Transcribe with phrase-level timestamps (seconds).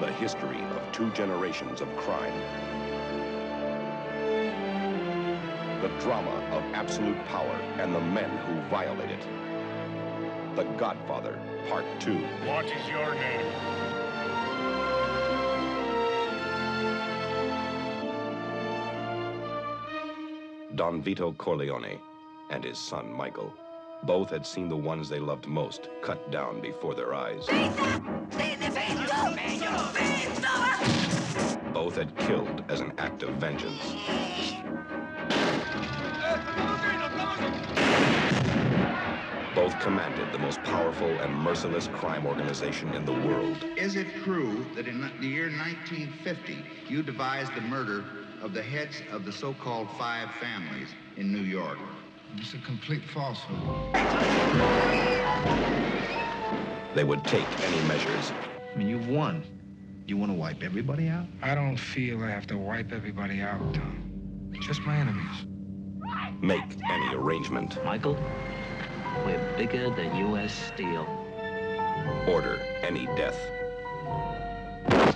[0.00, 2.32] The history of two generations of crime.
[5.82, 9.26] The drama of absolute power and the men who violate it.
[10.56, 11.38] The Godfather,
[11.68, 12.14] Part 2.
[12.46, 13.46] What is your name?
[20.74, 22.00] Don Vito Corleone
[22.50, 23.52] and his son Michael.
[24.04, 27.46] Both had seen the ones they loved most cut down before their eyes.
[31.72, 33.96] Both had killed as an act of vengeance.
[39.54, 43.64] Both commanded the most powerful and merciless crime organization in the world.
[43.76, 48.04] Is it true that in the year 1950 you devised the murder
[48.42, 51.78] of the heads of the so-called five families in New York?
[52.38, 53.58] It's a complete falsehood.
[56.94, 58.32] They would take any measures.
[58.74, 59.44] I mean, you've won.
[60.06, 61.26] You want to wipe everybody out?
[61.42, 64.50] I don't feel I have to wipe everybody out, Tom.
[64.62, 65.46] Just my enemies.
[66.40, 68.16] make any arrangement, Michael,
[69.24, 70.54] we're bigger than U.S.
[70.54, 71.06] Steel.
[72.28, 73.38] order any death.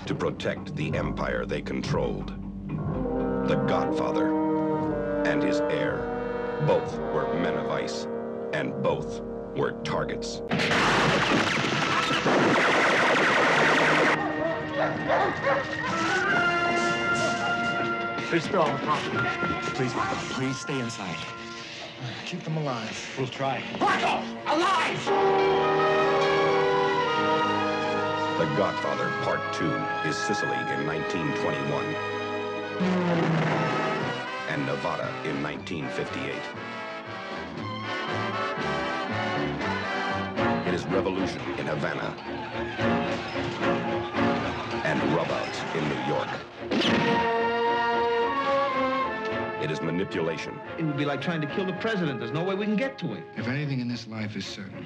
[0.07, 2.35] To protect the empire they controlled.
[3.49, 6.10] The Godfather and his heir.
[6.67, 8.07] Both were men of ice,
[8.53, 9.21] and both
[9.57, 10.43] were targets.
[18.31, 19.19] There's still on the property.
[19.75, 19.93] Please,
[20.35, 21.17] please stay inside.
[22.27, 23.15] Keep them alive.
[23.19, 23.63] We'll try.
[23.79, 24.23] Marco!
[24.47, 25.05] Alive!
[28.39, 29.65] The Godfather Part 2
[30.09, 33.80] is Sicily in 1921
[34.51, 36.35] and Nevada in 1958.
[40.67, 42.13] It is revolution in Havana
[44.85, 46.29] and rubouts in New York.
[49.63, 52.19] It is manipulation It would be like trying to kill the president.
[52.19, 53.23] There's no way we can get to him.
[53.37, 54.85] If anything in this life is certain,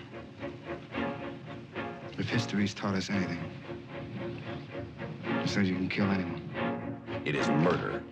[2.19, 3.43] if history's taught us anything,
[5.25, 6.43] it says you can kill anyone.
[7.25, 8.04] It is murder.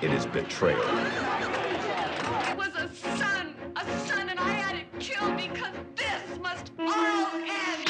[0.00, 0.78] It is betrayal.
[0.80, 7.26] It was a son, a son, and I had it killed because this must all
[7.34, 7.88] end.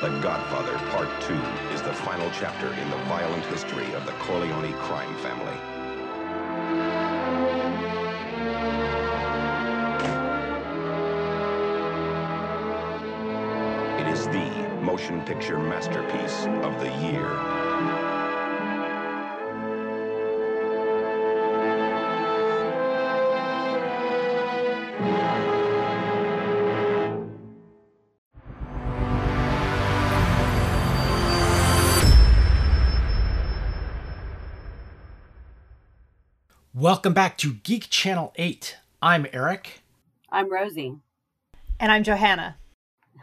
[0.00, 1.34] The Godfather Part 2
[1.74, 5.58] is the final chapter in the violent history of the Corleone crime family.
[14.00, 17.61] It is the motion picture masterpiece of the year.
[37.02, 38.76] Welcome back to Geek Channel 8.
[39.02, 39.82] I'm Eric.
[40.30, 40.98] I'm Rosie.
[41.80, 42.58] And I'm Johanna.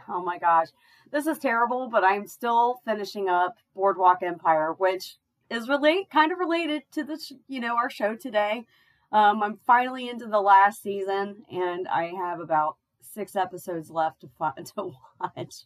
[0.06, 0.66] Oh my gosh.
[1.10, 5.16] This is terrible, but I'm still finishing up Boardwalk Empire, which
[5.48, 8.66] is relate kind of related to this, you know, our show today.
[9.12, 14.28] Um, I'm finally into the last season, and I have about six episodes left to
[14.38, 15.64] fi- to watch.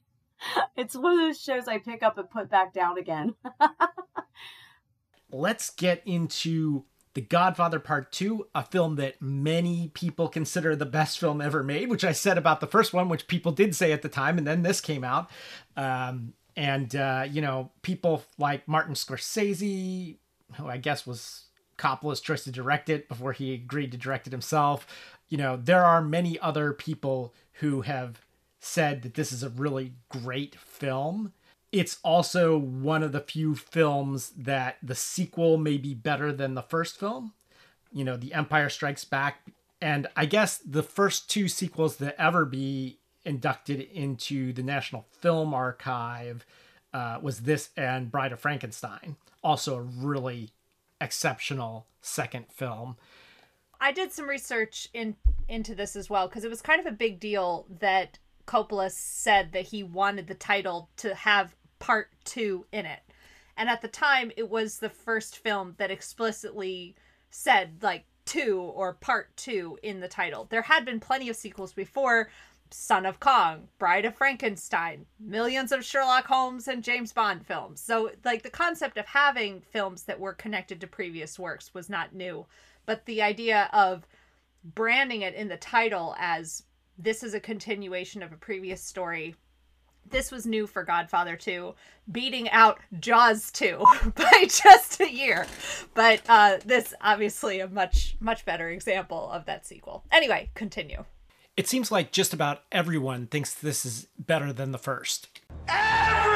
[0.77, 3.35] It's one of those shows I pick up and put back down again.
[5.33, 11.19] Let's get into The Godfather Part 2, a film that many people consider the best
[11.19, 14.03] film ever made, which I said about the first one, which people did say at
[14.03, 15.31] the time, and then this came out.
[15.77, 20.17] Um, and, uh, you know, people like Martin Scorsese,
[20.57, 21.45] who I guess was
[21.79, 24.87] Coppola's choice to direct it before he agreed to direct it himself.
[25.29, 28.25] You know, there are many other people who have
[28.61, 31.33] said that this is a really great film.
[31.75, 36.63] It's also one of the few films that the sequel may be better than the
[36.63, 37.33] first film.
[37.93, 39.45] You know, The Empire Strikes Back.
[39.81, 45.53] And I guess the first two sequels that ever be inducted into the National Film
[45.53, 46.47] Archive
[46.93, 49.17] uh, was this and Bride of Frankenstein.
[49.43, 50.51] Also a really
[51.01, 52.97] exceptional second film.
[53.81, 55.17] I did some research in
[55.49, 59.51] into this as well because it was kind of a big deal that Coppola said
[59.53, 63.01] that he wanted the title to have part 2 in it.
[63.59, 66.95] And at the time it was the first film that explicitly
[67.29, 70.47] said like 2 or part 2 in the title.
[70.49, 72.31] There had been plenty of sequels before
[72.71, 77.83] Son of Kong, Bride of Frankenstein, millions of Sherlock Holmes and James Bond films.
[77.83, 82.15] So, like, the concept of having films that were connected to previous works was not
[82.15, 82.47] new.
[82.87, 84.07] But the idea of
[84.65, 86.63] branding it in the title as
[86.97, 89.35] this is a continuation of a previous story.
[90.11, 91.75] This was new for Godfather 2,
[92.13, 93.85] beating out Jaws 2
[94.15, 95.47] by just a year.
[95.95, 100.05] But uh, this obviously a much much better example of that sequel.
[100.13, 101.05] Anyway, continue.
[101.57, 105.29] It seems like just about everyone thinks this is better than the first.
[105.69, 106.35] Everyone!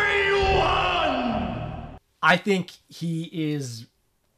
[2.22, 3.86] I think he is,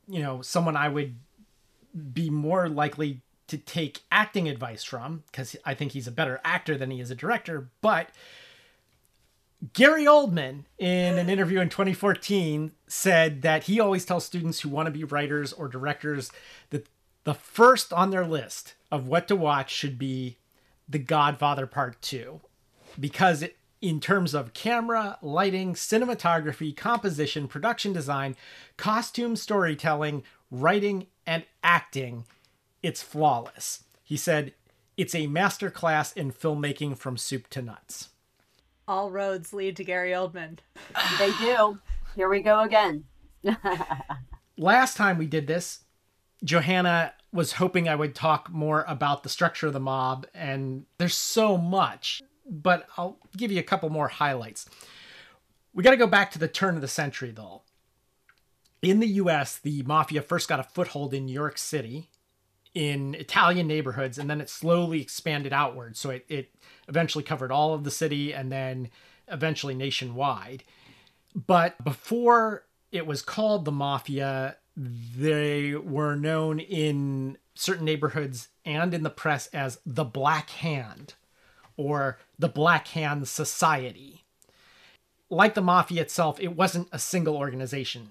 [0.08, 1.16] you know, someone I would
[2.12, 6.78] be more likely to take acting advice from because I think he's a better actor
[6.78, 7.68] than he is a director.
[7.82, 8.10] But
[9.74, 14.86] Gary Oldman, in an interview in 2014, said that he always tells students who want
[14.86, 16.30] to be writers or directors
[16.70, 16.88] that
[17.24, 20.38] the first on their list of what to watch should be
[20.88, 22.40] The Godfather Part 2
[22.98, 28.36] because it, in terms of camera, lighting, cinematography, composition, production design,
[28.78, 32.24] costume storytelling, writing, and acting,
[32.82, 33.84] it's flawless.
[34.02, 34.54] He said,
[34.96, 38.08] It's a masterclass in filmmaking from soup to nuts.
[38.90, 40.58] All roads lead to Gary Oldman.
[41.20, 41.78] They do.
[42.16, 43.04] Here we go again.
[44.58, 45.84] Last time we did this,
[46.42, 51.16] Johanna was hoping I would talk more about the structure of the mob, and there's
[51.16, 54.68] so much, but I'll give you a couple more highlights.
[55.72, 57.62] We got to go back to the turn of the century, though.
[58.82, 62.08] In the US, the mafia first got a foothold in New York City
[62.74, 65.96] in Italian neighborhoods, and then it slowly expanded outward.
[65.96, 66.50] So it, it
[66.90, 68.90] eventually covered all of the city and then
[69.28, 70.64] eventually nationwide.
[71.34, 79.02] But before it was called the mafia, they were known in certain neighborhoods and in
[79.02, 81.14] the press as the Black Hand
[81.76, 84.24] or the Black Hand Society.
[85.30, 88.10] Like the mafia itself, it wasn't a single organization.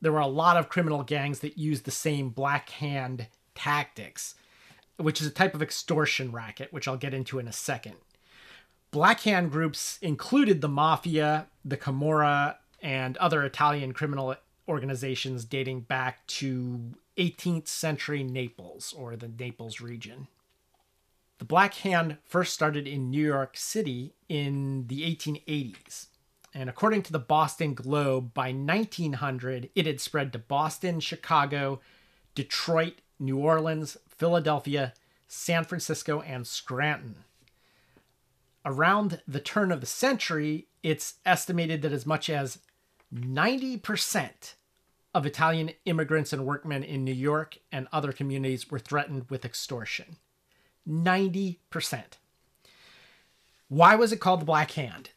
[0.00, 4.36] There were a lot of criminal gangs that used the same Black Hand tactics,
[4.96, 7.96] which is a type of extortion racket, which I'll get into in a second.
[8.90, 14.34] Black Hand groups included the Mafia, the Camorra, and other Italian criminal
[14.68, 20.26] organizations dating back to 18th century Naples or the Naples region.
[21.38, 26.06] The Black Hand first started in New York City in the 1880s.
[26.52, 31.80] And according to the Boston Globe, by 1900, it had spread to Boston, Chicago,
[32.34, 34.94] Detroit, New Orleans, Philadelphia,
[35.28, 37.24] San Francisco, and Scranton.
[38.64, 42.58] Around the turn of the century, it's estimated that as much as
[43.14, 44.54] 90%
[45.14, 50.16] of Italian immigrants and workmen in New York and other communities were threatened with extortion.
[50.88, 51.56] 90%.
[53.68, 55.10] Why was it called the Black Hand?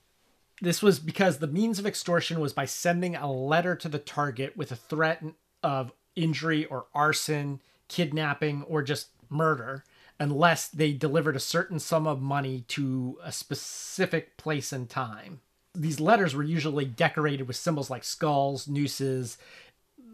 [0.61, 4.55] This was because the means of extortion was by sending a letter to the target
[4.55, 5.23] with a threat
[5.61, 9.83] of injury or arson, kidnapping, or just murder,
[10.23, 15.41] unless they delivered a certain sum of money to a specific place and time.
[15.75, 19.37] These letters were usually decorated with symbols like skulls, nooses,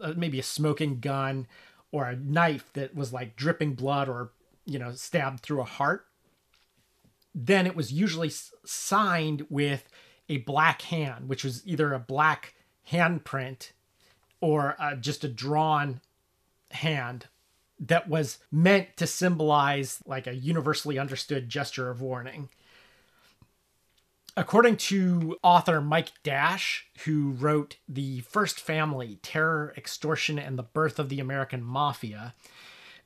[0.02, 1.46] uh, maybe a smoking gun,
[1.92, 4.32] or a knife that was like dripping blood or,
[4.64, 6.06] you know, stabbed through a heart.
[7.32, 8.32] Then it was usually
[8.64, 9.88] signed with
[10.28, 12.54] a black hand, which was either a black
[12.90, 13.70] handprint
[14.40, 16.00] or uh, just a drawn
[16.72, 17.26] hand
[17.80, 22.50] that was meant to symbolize like a universally understood gesture of warning.
[24.36, 30.98] According to author Mike Dash, who wrote The First Family Terror, Extortion, and the Birth
[30.98, 32.34] of the American Mafia,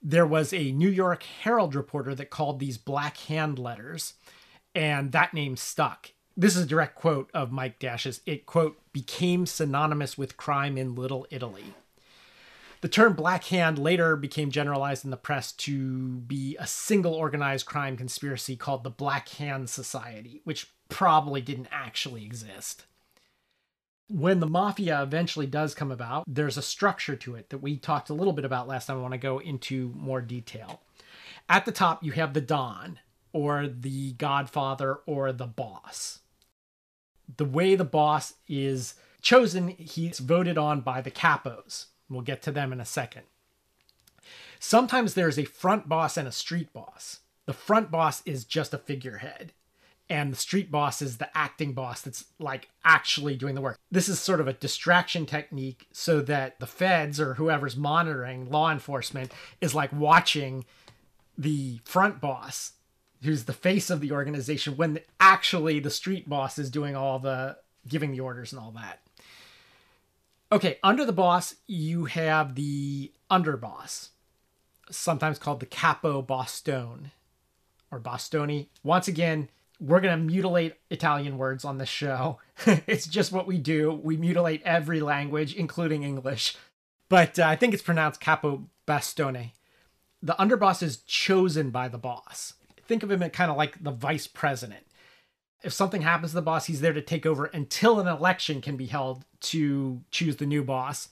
[0.03, 4.15] there was a New York Herald reporter that called these Black Hand letters,
[4.75, 6.11] and that name stuck.
[6.37, 8.21] This is a direct quote of Mike Dash's.
[8.27, 11.75] It, quote, became synonymous with crime in Little Italy.
[12.85, 17.65] The term Black Hand later became generalized in the press to be a single organized
[17.65, 22.85] crime conspiracy called the Black Hand Society, which probably didn't actually exist.
[24.11, 28.11] When the mafia eventually does come about, there's a structure to it that we talked
[28.11, 28.99] a little bit about last time.
[28.99, 30.83] I want to go into more detail.
[31.49, 32.99] At the top, you have the Don,
[33.33, 36.19] or the Godfather, or the boss.
[37.35, 41.87] The way the boss is chosen, he's voted on by the capos.
[42.09, 43.23] We'll get to them in a second.
[44.59, 47.21] Sometimes there's a front boss and a street boss.
[47.47, 49.53] The front boss is just a figurehead,
[50.09, 53.79] and the street boss is the acting boss that's like actually doing the work.
[53.91, 58.71] This is sort of a distraction technique so that the feds or whoever's monitoring law
[58.71, 60.65] enforcement is like watching
[61.37, 62.73] the front boss,
[63.23, 67.59] who's the face of the organization, when actually the street boss is doing all the
[67.87, 69.01] giving the orders and all that.
[70.55, 74.11] Okay, under the boss, you have the underboss.
[74.89, 77.11] sometimes called the Capo Bostone
[77.91, 78.69] or Bostoni.
[78.85, 79.49] Once again,
[79.81, 82.39] we're going to mutilate Italian words on this show.
[82.87, 84.01] it's just what we do.
[84.01, 86.57] We mutilate every language, including English.
[87.09, 89.51] But uh, I think it's pronounced Capo Bastone.
[90.23, 92.55] The underboss is chosen by the boss.
[92.87, 94.87] Think of him kind of like the vice president.
[95.65, 98.77] If something happens to the boss, he's there to take over until an election can
[98.77, 101.09] be held to choose the new boss.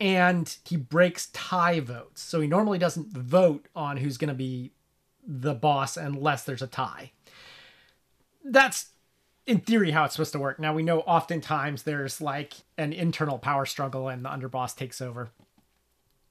[0.00, 2.22] And he breaks tie votes.
[2.22, 4.72] So he normally doesn't vote on who's going to be
[5.26, 7.12] the boss unless there's a tie
[8.44, 8.90] that's
[9.46, 10.58] in theory how it's supposed to work.
[10.58, 15.30] Now we know oftentimes there's like an internal power struggle and the underboss takes over.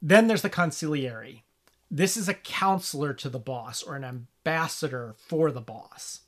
[0.01, 1.41] Then there's the consigliere.
[1.89, 6.21] This is a counselor to the boss or an ambassador for the boss.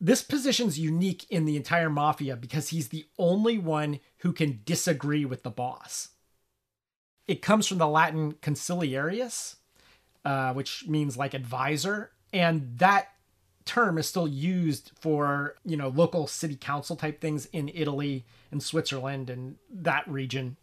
[0.00, 5.24] This position's unique in the entire mafia because he's the only one who can disagree
[5.24, 6.10] with the boss.
[7.26, 9.56] It comes from the Latin consiliarius,
[10.24, 13.08] uh, which means like advisor, and that
[13.64, 18.62] term is still used for you know local city council type things in Italy and
[18.62, 20.56] Switzerland and that region.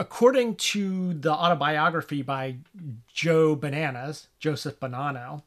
[0.00, 2.56] According to the autobiography by
[3.12, 5.42] Joe Bananas, Joseph Bonanno,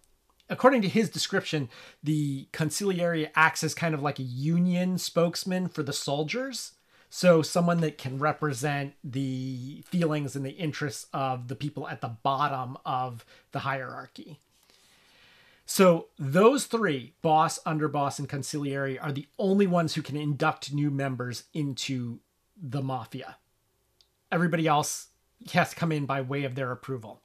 [0.53, 1.69] according to his description,
[2.01, 6.73] the consigliere acts as kind of like a union spokesman for the soldiers.
[7.09, 12.15] So, someone that can represent the feelings and the interests of the people at the
[12.23, 14.39] bottom of the hierarchy.
[15.65, 20.91] So those three, boss, underboss, and consigliere, are the only ones who can induct new
[20.91, 22.19] members into
[22.61, 23.37] the mafia.
[24.31, 25.07] Everybody else
[25.53, 27.21] has to come in by way of their approval.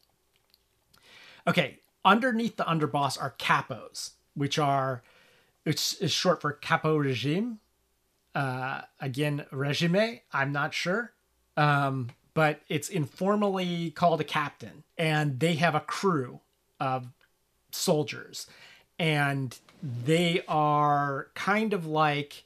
[1.46, 5.02] Okay, underneath the underboss are capos, which are
[5.64, 7.58] which is short for capo regime.
[8.34, 10.20] Uh, again, regime.
[10.32, 11.12] I'm not sure,
[11.56, 16.40] um, but it's informally called a captain, and they have a crew
[16.80, 17.08] of
[17.70, 18.46] soldiers
[18.98, 22.44] and they are kind of like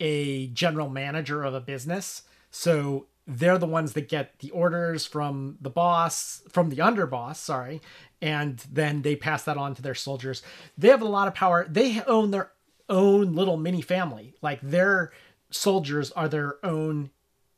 [0.00, 5.56] a general manager of a business so they're the ones that get the orders from
[5.60, 7.80] the boss from the underboss sorry
[8.22, 10.42] and then they pass that on to their soldiers
[10.78, 12.52] they have a lot of power they own their
[12.88, 15.12] own little mini family like their
[15.50, 17.10] soldiers are their own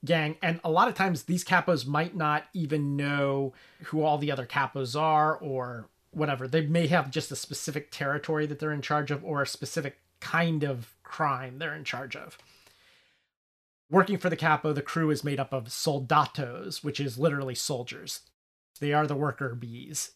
[0.04, 3.52] gang and a lot of times these capos might not even know
[3.84, 6.46] who all the other capos are or whatever.
[6.46, 9.98] They may have just a specific territory that they're in charge of or a specific
[10.20, 12.38] kind of crime they're in charge of.
[13.90, 18.20] Working for the capo, the crew is made up of soldatos, which is literally soldiers.
[18.80, 20.12] They are the worker bees.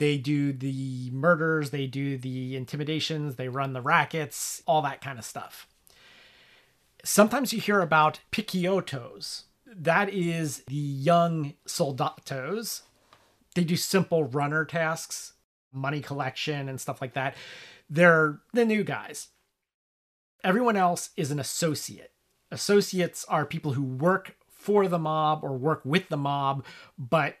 [0.00, 5.18] They do the murders, they do the intimidations, they run the rackets, all that kind
[5.18, 5.68] of stuff.
[7.04, 9.44] Sometimes you hear about picciottos.
[9.66, 12.82] That is the young soldatos
[13.54, 15.34] they do simple runner tasks,
[15.72, 17.34] money collection and stuff like that.
[17.88, 19.28] They're the new guys.
[20.44, 22.12] Everyone else is an associate.
[22.50, 26.64] Associates are people who work for the mob or work with the mob,
[26.98, 27.36] but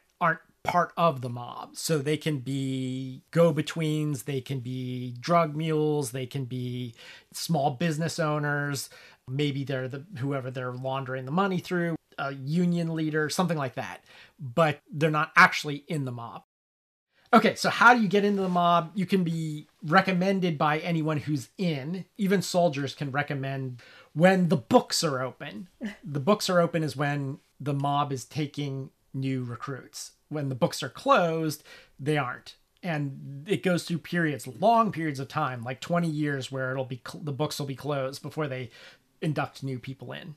[0.64, 1.76] part of the mob.
[1.76, 6.94] So they can be go betweens, they can be drug mules, they can be
[7.32, 8.90] small business owners.
[9.28, 14.04] Maybe they're the whoever they're laundering the money through a union leader, something like that,
[14.38, 16.42] but they're not actually in the mob.
[17.32, 18.90] Okay, so how do you get into the mob?
[18.94, 22.04] You can be recommended by anyone who's in.
[22.18, 23.82] Even soldiers can recommend
[24.14, 25.68] when the books are open.
[26.04, 30.12] The books are open is when the mob is taking new recruits.
[30.30, 31.62] When the books are closed,
[31.98, 32.56] they aren't.
[32.82, 37.02] And it goes through periods, long periods of time, like 20 years where it'll be
[37.22, 38.70] the books will be closed before they
[39.20, 40.34] induct new people in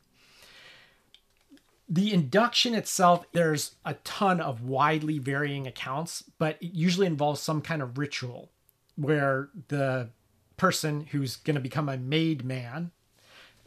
[1.94, 7.62] the induction itself, there's a ton of widely varying accounts, but it usually involves some
[7.62, 8.50] kind of ritual
[8.96, 10.10] where the
[10.58, 12.92] person who's going to become a made man,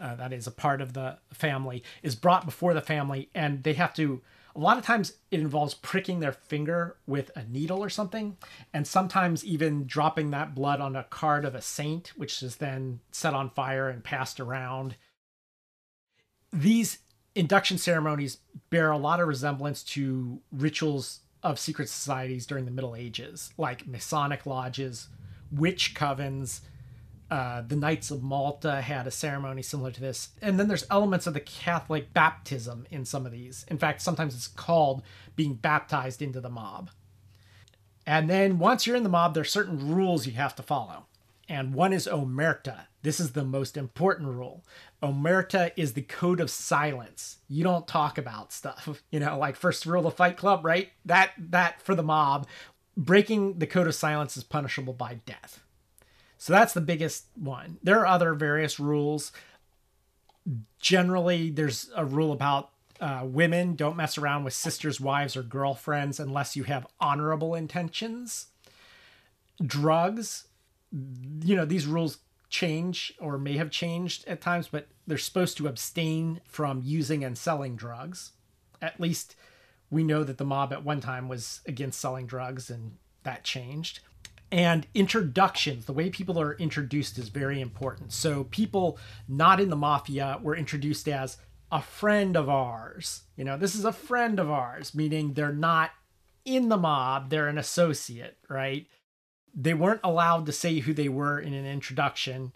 [0.01, 3.75] uh, that is a part of the family, is brought before the family and they
[3.75, 4.23] have to.
[4.57, 8.39] A lot of times it involves pricking their finger with a needle or something,
[8.73, 13.01] and sometimes even dropping that blood on a card of a saint, which is then
[13.13, 14.97] set on fire and passed around.
[16.53, 16.99] These
[17.35, 18.39] induction ceremonies
[18.71, 23.87] bear a lot of resemblance to rituals of secret societies during the Middle Ages, like
[23.87, 25.09] Masonic lodges,
[25.53, 26.61] witch covens.
[27.31, 30.29] Uh, the Knights of Malta had a ceremony similar to this.
[30.41, 33.65] And then there's elements of the Catholic baptism in some of these.
[33.69, 35.03] In fact, sometimes it's called
[35.35, 36.91] being baptized into the mob.
[38.07, 41.07] And then once you're in the mob, there are certain rules you have to follow.
[41.49, 42.87] And one is omerta.
[43.03, 44.65] This is the most important rule.
[45.03, 47.39] Omerta is the code of silence.
[47.49, 49.03] You don't talk about stuff.
[49.11, 50.91] You know, like first rule of Fight Club, right?
[51.05, 52.47] That that for the mob,
[52.97, 55.63] breaking the code of silence is punishable by death.
[56.39, 57.79] So that's the biggest one.
[57.83, 59.33] There are other various rules.
[60.81, 66.21] Generally, there's a rule about uh, women don't mess around with sisters, wives, or girlfriends
[66.21, 68.47] unless you have honorable intentions.
[69.65, 70.49] Drugs,
[70.93, 75.69] you know, these rules change or may have changed at times, but they're supposed to
[75.69, 78.33] abstain from using and selling drugs.
[78.81, 79.37] At least
[79.91, 84.01] we know that the mob at one time was against selling drugs and that changed.
[84.51, 88.13] And introductions, the way people are introduced is very important.
[88.13, 88.99] So people
[89.29, 91.37] not in the mafia were introduced as
[91.73, 93.23] a friend of ours.
[93.37, 95.91] You know, this is a friend of ours, meaning they're not
[96.45, 98.87] in the mob, they're an associate, right?
[99.53, 102.53] They weren't allowed to say who they were in an introduction.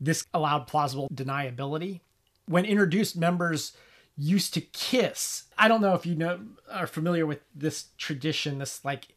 [0.00, 2.00] This allowed plausible deniability.
[2.46, 3.72] When introduced, members
[4.16, 5.44] used to kiss.
[5.58, 9.08] I don't know if you know are familiar with this tradition, this like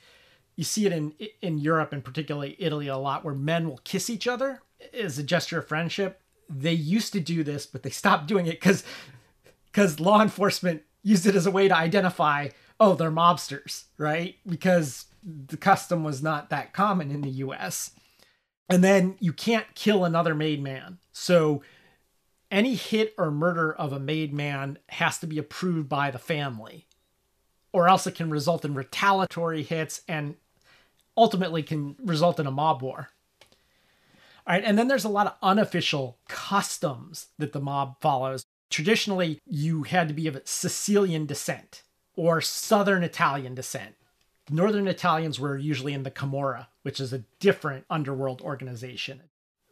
[0.58, 4.10] you see it in in Europe and particularly Italy a lot where men will kiss
[4.10, 4.62] each other
[4.94, 6.20] as a gesture of friendship.
[6.50, 8.84] They used to do this, but they stopped doing it cuz
[9.66, 12.50] because law enforcement used it as a way to identify,
[12.80, 14.36] oh, they're mobsters, right?
[14.46, 17.92] Because the custom was not that common in the US.
[18.70, 20.98] And then you can't kill another made man.
[21.14, 21.62] So
[22.50, 26.88] any hit or murder of a made man has to be approved by the family,
[27.72, 30.36] or else it can result in retaliatory hits and
[31.18, 33.10] ultimately can result in a mob war.
[34.46, 38.46] All right, and then there's a lot of unofficial customs that the mob follows.
[38.70, 41.84] Traditionally, you had to be of Sicilian descent
[42.16, 43.96] or Southern Italian descent.
[44.50, 49.24] Northern Italians were usually in the Camorra, which is a different underworld organization.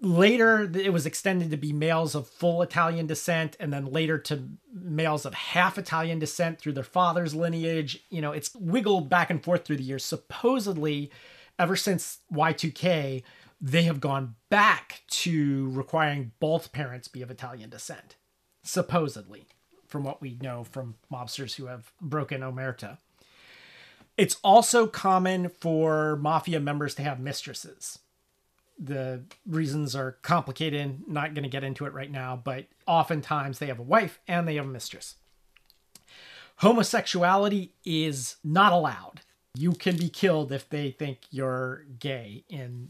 [0.01, 4.49] Later, it was extended to be males of full Italian descent, and then later to
[4.73, 8.03] males of half Italian descent through their father's lineage.
[8.09, 10.03] You know, it's wiggled back and forth through the years.
[10.03, 11.11] Supposedly,
[11.57, 13.23] ever since Y2K,
[13.61, 18.15] they have gone back to requiring both parents be of Italian descent
[18.65, 19.45] supposedly,
[19.87, 22.97] from what we know from mobsters who have broken Omerta.
[24.17, 27.99] It's also common for mafia members to have mistresses.
[28.77, 33.67] The reasons are complicated, not going to get into it right now, but oftentimes they
[33.67, 35.15] have a wife and they have a mistress.
[36.57, 39.21] Homosexuality is not allowed.
[39.55, 42.89] You can be killed if they think you're gay in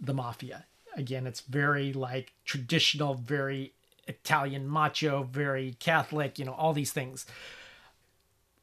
[0.00, 0.66] the mafia.
[0.96, 3.74] Again, it's very like traditional, very
[4.08, 7.26] Italian macho, very Catholic, you know, all these things.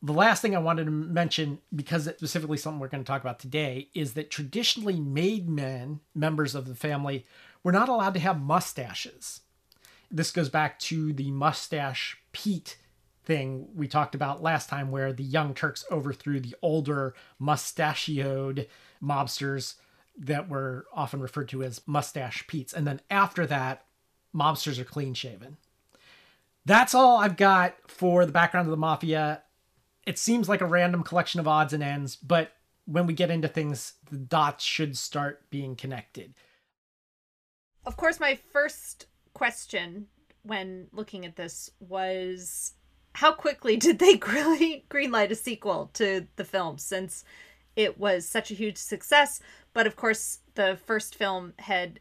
[0.04, 3.22] The last thing I wanted to mention, because it's specifically something we're going to talk
[3.22, 7.26] about today, is that traditionally made men, members of the family,
[7.64, 9.42] were not allowed to have mustaches.
[10.12, 12.78] This goes back to the mustache Pete
[13.28, 18.68] thing we talked about last time, where the Young Turks overthrew the older mustachioed
[19.04, 19.76] mobsters
[20.18, 22.74] that were often referred to as mustache Pete's.
[22.74, 23.84] And then after that,
[24.34, 25.58] mobsters are clean shaven.
[26.66, 29.44] That's all I've got for the background of the mafia.
[30.06, 32.54] It seems like a random collection of odds and ends, but
[32.86, 36.34] when we get into things, the dots should start being connected.
[37.86, 40.08] Of course, my first question
[40.44, 42.74] when looking at this was
[43.18, 47.24] how quickly did they really greenlight a sequel to the film since
[47.76, 49.42] it was such a huge success?
[49.74, 52.00] But of course, the first film had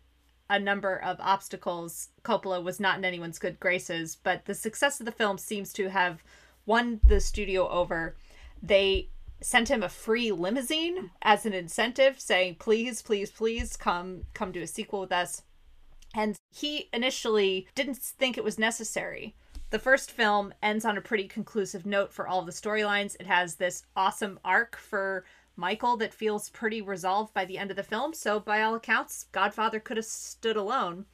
[0.51, 2.09] a number of obstacles.
[2.23, 5.89] Coppola was not in anyone's good graces, but the success of the film seems to
[5.89, 6.23] have
[6.67, 8.15] won the studio over.
[8.63, 9.09] They
[9.41, 14.63] sent him a free limousine as an incentive saying please please please come come do
[14.63, 15.43] a sequel with us
[16.15, 19.35] and he initially didn't think it was necessary
[19.77, 23.57] the first film ends on a pretty conclusive note for all the storylines it has
[23.57, 25.23] this awesome arc for
[25.55, 28.15] Michael that feels pretty resolved by the end of the film.
[28.15, 31.05] So, by all accounts, Godfather could have stood alone.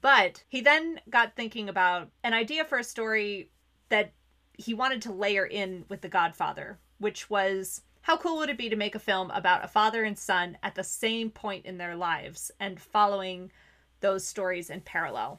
[0.00, 3.50] But he then got thinking about an idea for a story
[3.88, 4.10] that
[4.52, 8.68] he wanted to layer in with The Godfather, which was how cool would it be
[8.68, 11.94] to make a film about a father and son at the same point in their
[11.94, 13.52] lives and following
[14.00, 15.38] those stories in parallel?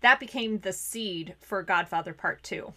[0.00, 2.72] That became the seed for Godfather Part 2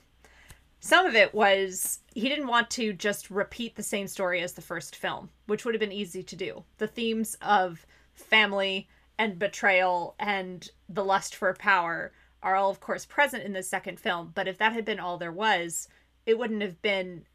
[0.80, 4.62] some of it was he didn't want to just repeat the same story as the
[4.62, 6.63] first film, which would have been easy to do.
[6.77, 12.12] The themes of family and betrayal and the lust for power
[12.43, 14.32] are all, of course, present in the second film.
[14.36, 15.88] But if that had been all there was,
[16.25, 17.25] it wouldn't have been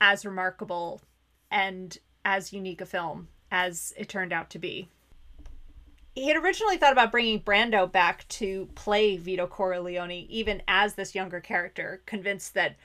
[0.00, 1.02] as remarkable
[1.50, 4.88] and as unique a film as it turned out to be.
[6.16, 11.14] He had originally thought about bringing Brando back to play Vito Corleone, even as this
[11.14, 12.76] younger character, convinced that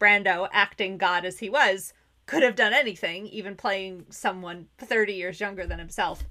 [0.00, 1.94] Brando, acting God as he was,
[2.26, 6.24] could have done anything, even playing someone 30 years younger than himself.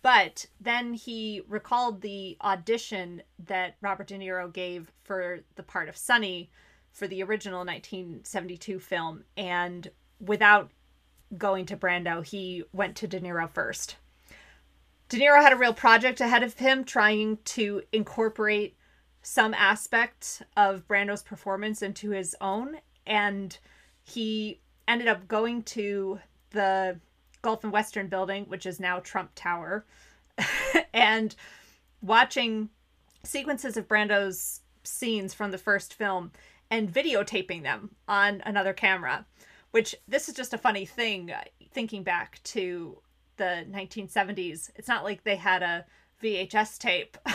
[0.00, 5.98] But then he recalled the audition that Robert De Niro gave for the part of
[5.98, 6.50] Sonny
[6.92, 9.24] for the original 1972 film.
[9.36, 10.70] And without
[11.36, 13.96] going to Brando, he went to De Niro first.
[15.10, 18.76] De Niro had a real project ahead of him trying to incorporate
[19.22, 22.76] some aspect of Brando's performance into his own.
[23.08, 23.58] And
[24.04, 26.20] he ended up going to
[26.50, 27.00] the
[27.42, 29.84] Gulf and Western building, which is now Trump Tower,
[30.94, 31.34] and
[32.00, 32.68] watching
[33.24, 36.30] sequences of Brando's scenes from the first film
[36.70, 39.26] and videotaping them on another camera.
[39.72, 41.32] Which this is just a funny thing
[41.72, 42.98] thinking back to
[43.40, 44.70] the 1970s.
[44.76, 45.86] It's not like they had a
[46.22, 47.16] VHS tape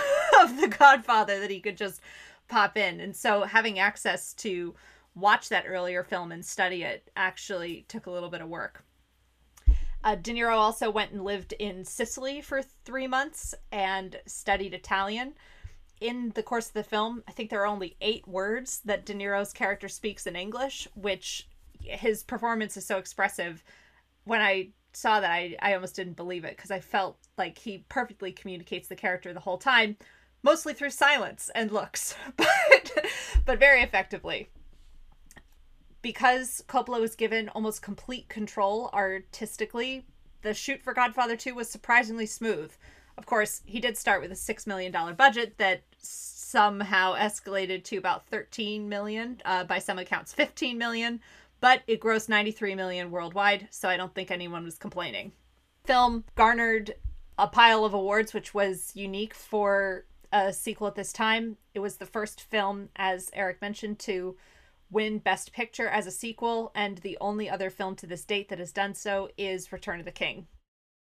[0.42, 2.00] of The Godfather that he could just
[2.48, 3.00] pop in.
[3.00, 4.76] And so having access to
[5.16, 8.84] watch that earlier film and study it actually took a little bit of work.
[10.04, 15.34] Uh, De Niro also went and lived in Sicily for three months and studied Italian.
[16.00, 19.16] In the course of the film, I think there are only eight words that De
[19.16, 23.64] Niro's character speaks in English, which his performance is so expressive.
[24.26, 27.86] When I saw that, I, I almost didn't believe it because I felt like he
[27.90, 29.98] perfectly communicates the character the whole time,
[30.44, 33.06] mostly through silence and looks, but
[33.46, 34.50] but very effectively
[36.06, 40.06] because Coppola was given almost complete control artistically,
[40.44, 42.72] the shoot for Godfather 2 was surprisingly smooth.
[43.18, 48.28] Of course, he did start with a $6 million budget that somehow escalated to about
[48.28, 51.22] 13 million, uh, by some accounts 15 million,
[51.66, 55.32] but it grossed 93 million worldwide, so I don't think anyone was complaining.
[55.84, 56.94] Film garnered
[57.40, 61.58] a pile of awards, which was unique for a sequel at this time.
[61.74, 64.38] It was the first film, as Eric mentioned, to
[64.92, 68.60] win Best Picture as a sequel, and the only other film to this date that
[68.60, 70.46] has done so is Return of the King.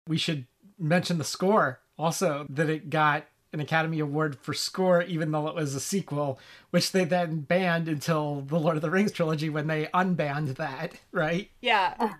[0.07, 0.45] We should
[0.79, 5.55] mention the score also, that it got an Academy Award for score, even though it
[5.55, 6.39] was a sequel,
[6.69, 10.93] which they then banned until the Lord of the Rings trilogy when they unbanned that,
[11.11, 11.49] right?
[11.61, 11.95] Yeah.
[11.99, 12.13] Uh-huh.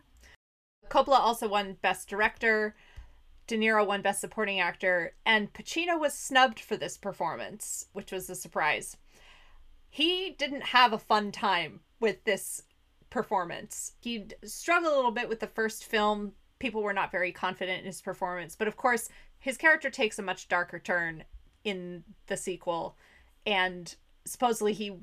[0.90, 2.76] Coppola also won Best Director.
[3.48, 8.28] De Niro won Best Supporting Actor, and Pacino was snubbed for this performance, which was
[8.28, 8.98] a surprise
[9.96, 12.64] he didn't have a fun time with this
[13.10, 13.94] performance.
[14.02, 16.34] He struggled a little bit with the first film.
[16.60, 19.08] People were not very confident in his performance, but of course,
[19.46, 21.24] his character takes a much darker turn
[21.64, 22.98] in the sequel,
[23.46, 24.98] and supposedly he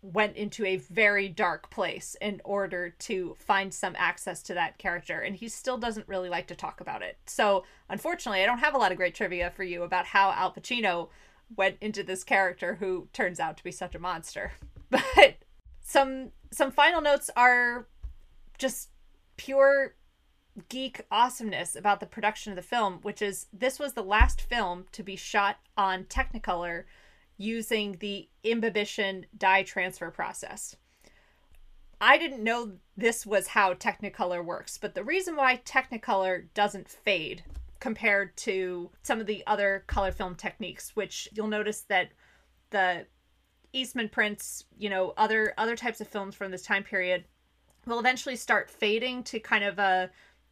[0.00, 5.18] went into a very dark place in order to find some access to that character
[5.18, 7.18] and he still doesn't really like to talk about it.
[7.26, 10.54] So, unfortunately, I don't have a lot of great trivia for you about how Al
[10.54, 11.08] Pacino
[11.56, 14.52] went into this character who turns out to be such a monster.
[14.88, 15.36] But
[15.80, 17.88] some some final notes are
[18.56, 18.90] just
[19.36, 19.94] pure
[20.68, 24.86] geek awesomeness about the production of the film, which is this was the last film
[24.92, 26.84] to be shot on Technicolor
[27.36, 30.76] using the imbibition dye transfer process.
[32.00, 37.44] I didn't know this was how Technicolor works, but the reason why Technicolor doesn't fade
[37.78, 42.10] compared to some of the other color film techniques, which you'll notice that
[42.70, 43.06] the
[43.72, 47.24] Eastman prints, you know, other other types of films from this time period
[47.86, 50.10] will eventually start fading to kind of a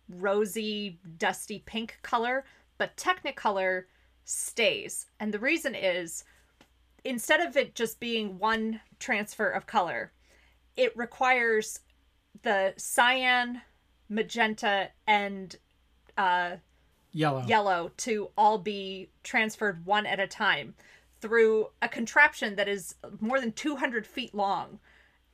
[0.08, 2.44] rosy, dusty pink color,
[2.78, 3.84] but Technicolor
[4.24, 5.06] stays.
[5.18, 6.24] And the reason is
[7.04, 10.12] instead of it just being one transfer of color,
[10.76, 11.80] it requires
[12.42, 13.62] the cyan,
[14.08, 15.56] magenta, and
[16.16, 16.56] uh,
[17.12, 20.74] yellow yellow to all be transferred one at a time
[21.20, 24.78] through a contraption that is more than 200 feet long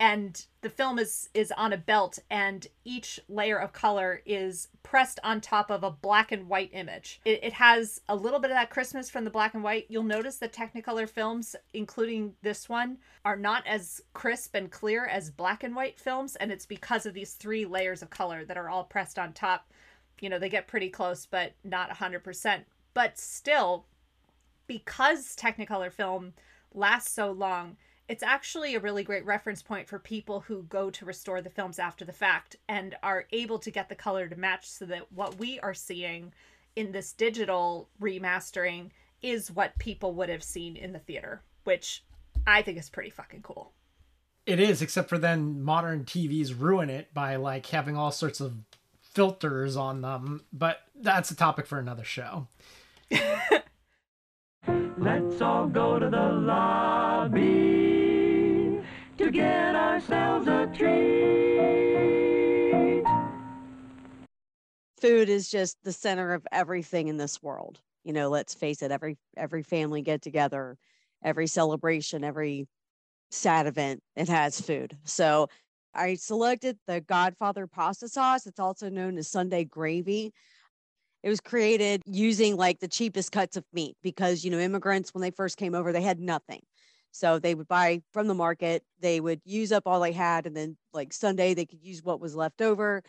[0.01, 5.21] and the film is is on a belt and each layer of color is pressed
[5.23, 7.21] on top of a black and white image.
[7.25, 9.87] It, it has a little bit of that christmas from the black and white.
[9.89, 15.31] You'll notice the technicolor films including this one are not as crisp and clear as
[15.31, 18.69] black and white films and it's because of these three layers of color that are
[18.69, 19.71] all pressed on top.
[20.21, 22.61] You know, they get pretty close, but not 100%.
[22.95, 23.87] But still,
[24.67, 26.33] because Technicolor film
[26.73, 27.77] lasts so long,
[28.09, 31.79] it's actually a really great reference point for people who go to restore the films
[31.79, 35.39] after the fact and are able to get the color to match so that what
[35.39, 36.33] we are seeing
[36.77, 38.91] in this digital remastering
[39.23, 42.05] is what people would have seen in the theater, which
[42.47, 43.73] I think is pretty fucking cool.
[44.45, 48.53] It is, except for then modern TVs ruin it by like having all sorts of
[49.01, 52.49] filters on them, but that's a topic for another show.
[54.99, 57.74] Let's all go to the lobby
[59.25, 61.25] to get ourselves a treat.
[65.01, 67.79] food is just the center of everything in this world.
[68.05, 70.79] You know, let's face it, every every family get together,
[71.23, 72.67] every celebration, every
[73.31, 74.97] sad event, it has food.
[75.05, 75.49] So
[75.95, 78.47] I selected the Godfather pasta sauce.
[78.47, 80.33] It's also known as Sunday gravy.
[81.23, 85.21] It was created using like the cheapest cuts of meat because, you know, immigrants, when
[85.21, 86.61] they first came over, they had nothing.
[87.15, 90.57] So they would buy from the market, they would use up all they had, and
[90.57, 93.05] then like Sunday, they could use what was left over,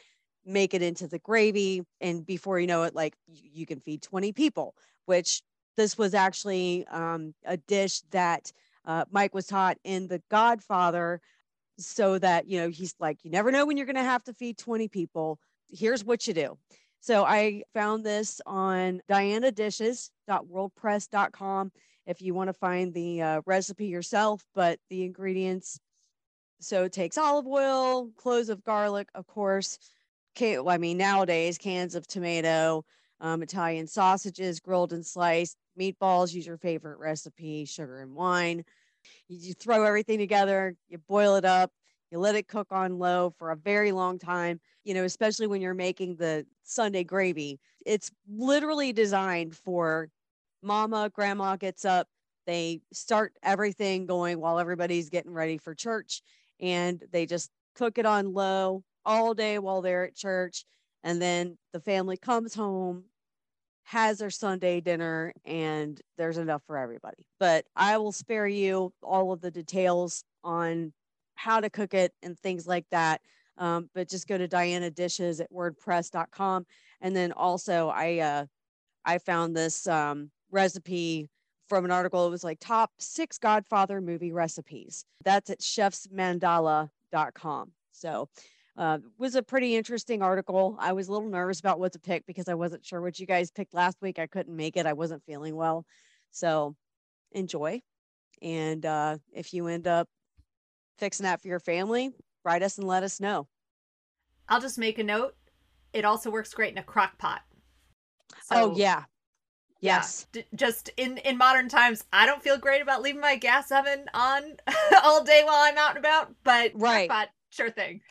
[0.46, 1.82] make it into the gravy.
[2.02, 4.76] And before you know it, like you, can feed 20 people,
[5.08, 5.42] which
[5.76, 8.52] this was actually um, a dish that
[8.86, 11.20] uh, Mike was taught in The Godfather
[11.80, 14.36] so that, you know, he's like, you never know when you're going to have to
[14.36, 15.40] feed 20 people.
[15.68, 16.60] Here's what you do.
[17.00, 21.72] So I found this on dianadishes.wordpress.com
[22.06, 25.80] if you want to find the uh, recipe yourself, but the ingredients.
[26.60, 29.78] So it takes olive oil, cloves of garlic, of course.
[30.36, 32.84] Can, I mean, nowadays, cans of tomato,
[33.22, 38.64] um, Italian sausages, grilled and sliced, meatballs, use your favorite recipe, sugar and wine.
[39.28, 41.72] You, you throw everything together, you boil it up,
[42.12, 45.62] you let it cook on low for a very long time, you know, especially when
[45.62, 47.60] you're making the Sunday gravy.
[47.86, 50.10] It's literally designed for
[50.66, 52.08] mama, grandma gets up,
[52.46, 56.22] they start everything going while everybody's getting ready for church,
[56.60, 60.66] and they just cook it on low all day while they're at church.
[61.04, 63.06] And then the family comes home,
[63.84, 67.26] has their Sunday dinner, and there's enough for everybody.
[67.40, 70.94] But I will spare you all of the details on
[71.36, 73.22] how to cook it and things like that.
[73.58, 76.66] Um, but just go to Diana Dishes at WordPress.com.
[77.02, 78.46] And then also, I uh,
[79.06, 81.30] I found this um, recipe
[81.68, 82.28] from an article.
[82.28, 85.06] It was like top six Godfather movie recipes.
[85.24, 87.72] That's at chefsmandala.com.
[87.92, 88.30] So
[88.78, 90.78] uh, was a pretty interesting article.
[90.80, 93.26] I was a little nervous about what to pick because I wasn't sure what you
[93.26, 94.20] guys picked last week.
[94.20, 94.86] I couldn't make it.
[94.86, 95.86] I wasn't feeling well.
[96.32, 96.76] So
[97.32, 97.82] enjoy.
[98.42, 100.08] And uh, if you end up
[100.98, 102.12] fixing that for your family,
[102.44, 103.48] write us and let us know.
[104.50, 105.36] I'll just make a note.
[105.94, 107.42] It also works great in a crock pot.
[108.52, 109.04] oh, yeah.
[109.86, 110.28] Yeah, Yes.
[110.32, 114.06] d- just in in modern times, I don't feel great about leaving my gas oven
[114.14, 114.44] on
[115.04, 117.08] all day while I'm out and about, but Right.
[117.10, 118.02] But sure thing.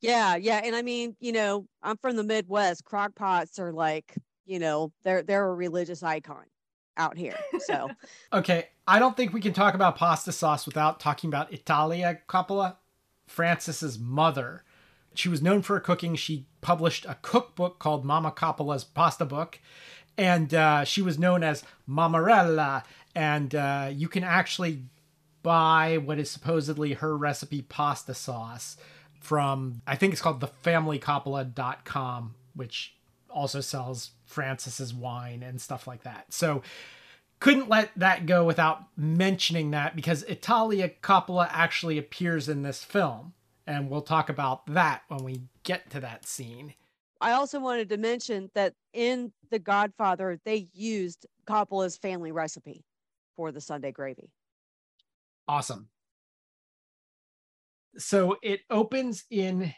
[0.00, 2.84] Yeah, yeah, and I mean, you know, I'm from the Midwest.
[2.84, 6.44] Crock pots are like, you know, they're they're a religious icon
[6.96, 7.36] out here.
[7.60, 7.90] So,
[8.32, 12.76] Okay, I don't think we can talk about pasta sauce without talking about Italia Coppola,
[13.26, 14.64] Francis's mother.
[15.14, 16.14] She was known for her cooking.
[16.16, 19.58] She published a cookbook called Mama Coppola's Pasta Book,
[20.20, 22.84] and uh, she was known as Mammarella.
[23.14, 24.82] And uh, you can actually
[25.42, 28.76] buy what is supposedly her recipe pasta sauce
[29.18, 32.94] from, I think it's called thefamilycoppola.com, which
[33.30, 36.34] also sells Francis's wine and stuff like that.
[36.34, 36.62] So
[37.38, 43.32] couldn't let that go without mentioning that because Italia Coppola actually appears in this film.
[43.66, 46.74] And we'll talk about that when we get to that scene.
[47.20, 52.84] I also wanted to mention that in The Godfather, they used Coppola's family recipe
[53.36, 54.30] for the Sunday gravy.
[55.46, 55.88] Awesome.
[57.98, 59.74] So it opens in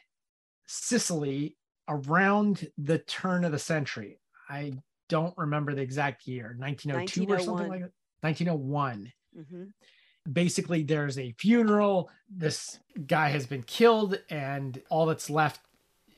[0.66, 1.56] Sicily
[1.88, 4.20] around the turn of the century.
[4.48, 4.72] I
[5.08, 7.92] don't remember the exact year, 1902 or something like that.
[8.20, 9.12] 1901.
[9.34, 9.64] hmm
[10.30, 15.60] basically there's a funeral this guy has been killed and all that's left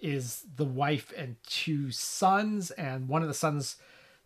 [0.05, 3.77] is the wife and two sons and one of the sons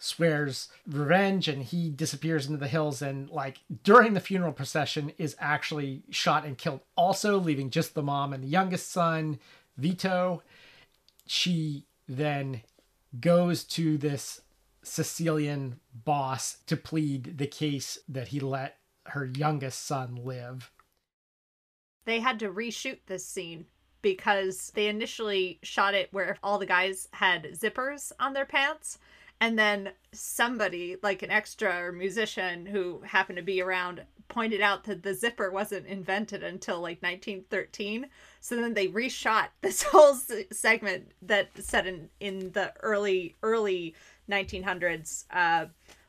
[0.01, 5.37] swears revenge and he disappears into the hills and like during the funeral procession is
[5.38, 9.38] actually shot and killed also leaving just the mom and the youngest son
[9.77, 10.43] vito
[11.27, 12.62] she then
[13.21, 14.41] goes to this
[14.83, 20.71] Sicilian boss to plead the case that he let her youngest son live.
[22.05, 23.67] They had to reshoot this scene
[24.03, 28.99] because they initially shot it where all the guys had zippers on their pants.
[29.41, 34.85] And then somebody, like an extra or musician who happened to be around, pointed out
[34.85, 38.07] that the zipper wasn't invented until like 1913.
[38.41, 40.17] So then they reshot this whole
[40.53, 43.95] segment that set in in the early early
[44.31, 45.67] 1900s uh,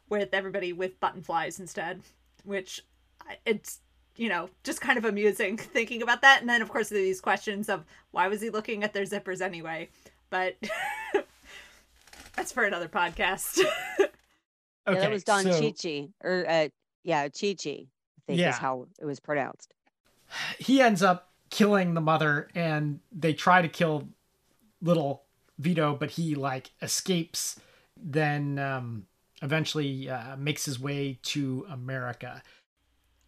[0.10, 2.02] with everybody with button flies instead,
[2.44, 2.84] which
[3.46, 3.80] it's
[4.20, 6.42] you know just kind of amusing thinking about that.
[6.42, 9.90] And then of course these questions of why was he looking at their zippers anyway?
[10.30, 10.56] But
[12.36, 13.60] that's for another podcast.
[14.00, 14.06] yeah,
[14.86, 16.68] that was Don so- Chichi or uh,
[17.04, 17.88] Yeah, Chi Chi, I
[18.28, 18.50] think Yeah.
[18.50, 19.74] is how it was pronounced.
[20.60, 24.08] he ends up killing the mother and they try to kill
[24.82, 25.24] little
[25.58, 27.60] Vito, but he like escapes,
[27.98, 29.08] then um,
[29.42, 32.42] eventually uh, makes his way to America.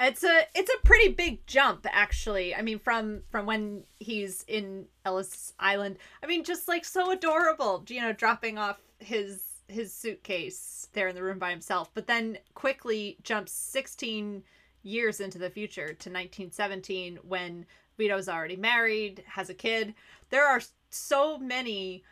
[0.01, 2.55] It's a it's a pretty big jump actually.
[2.55, 5.97] I mean from from when he's in Ellis Island.
[6.23, 11.15] I mean just like so adorable, you know, dropping off his his suitcase there in
[11.15, 14.43] the room by himself, but then quickly jumps 16
[14.83, 17.65] years into the future to 1917 when
[17.97, 19.93] Vito's already married, has a kid.
[20.29, 22.03] There are so many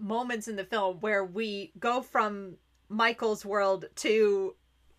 [0.00, 2.56] moments in the film where we go from
[2.88, 4.54] Michael's world to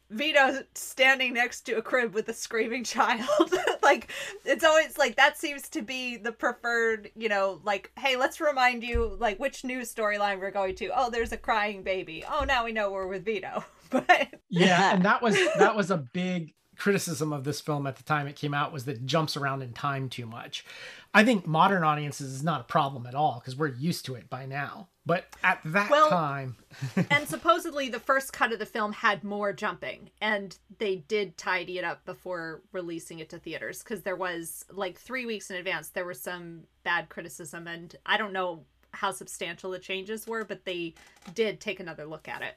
[0.10, 3.54] Vito standing next to a crib with a screaming child.
[3.84, 4.12] like
[4.46, 8.84] it's always like that seems to be the preferred, you know, like hey, let's remind
[8.84, 10.91] you like which news storyline we're going to.
[10.96, 12.24] Oh, there's a crying baby.
[12.30, 13.63] Oh, now we know we're with Vito.
[13.89, 18.04] But Yeah, and that was that was a big criticism of this film at the
[18.04, 20.65] time it came out was that it jumps around in time too much.
[21.13, 24.30] I think modern audiences is not a problem at all because we're used to it
[24.30, 24.89] by now.
[25.08, 26.58] But at that Well- time,
[27.10, 31.80] and supposedly the first cut of the film had more jumping and they did tidy
[31.80, 35.89] it up before releasing it to theaters because there was like three weeks in advance
[35.89, 40.65] there was some bad criticism and i don't know how substantial the changes were but
[40.65, 40.93] they
[41.34, 42.56] did take another look at it.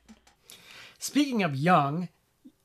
[0.99, 2.09] Speaking of young,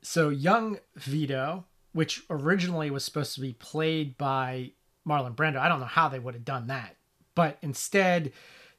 [0.01, 4.71] so young Vito, which originally was supposed to be played by
[5.07, 6.95] Marlon Brando, I don't know how they would have done that,
[7.33, 8.33] but instead,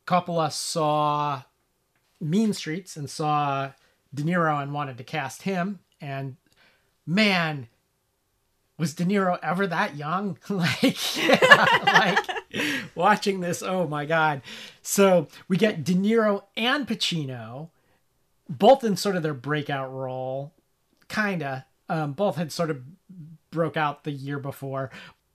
[0.07, 1.43] Coppola saw
[2.21, 3.73] Mean Streets and saw
[4.15, 6.37] De Niro and wanted to cast him, and
[7.07, 7.69] man,
[8.79, 10.39] was De Niro ever that young?
[10.49, 12.19] like, yeah, like
[12.95, 14.43] watching this, oh my god!
[14.83, 17.71] So we get De Niro and Pacino
[18.49, 20.53] both in sort of their breakout role,
[21.09, 21.67] kinda.
[21.89, 22.83] Um, both had sort of
[23.51, 24.91] broke out the year before,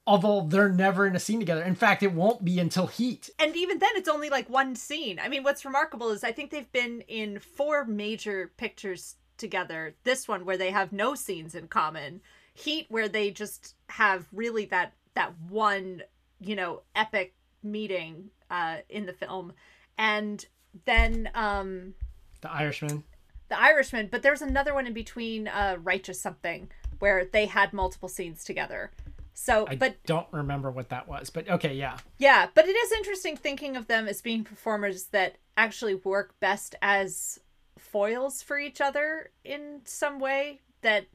[0.07, 1.63] although they're never in a scene together.
[1.63, 3.29] In fact, it won't be until Heat.
[3.39, 6.49] and even then it's only like one scene i mean what's remarkable is i think
[6.51, 11.67] they've been in four major pictures together this one where they have no scenes in
[11.67, 12.21] common
[12.53, 16.01] heat where they just have really that that one
[16.39, 17.33] you know epic
[17.63, 19.53] meeting uh in the film
[19.97, 20.45] and
[20.85, 21.93] then um
[22.41, 23.03] The Irishman.
[23.49, 28.09] the irishman but there's another one in between uh righteous something where they had multiple
[28.09, 28.91] scenes together
[29.33, 31.97] so I but don't remember what that was, but okay, yeah.
[32.17, 36.75] yeah, but it is interesting thinking of them as being performers that actually work best
[36.81, 37.39] as
[37.77, 40.61] foils for each other in some way.
[40.81, 41.05] That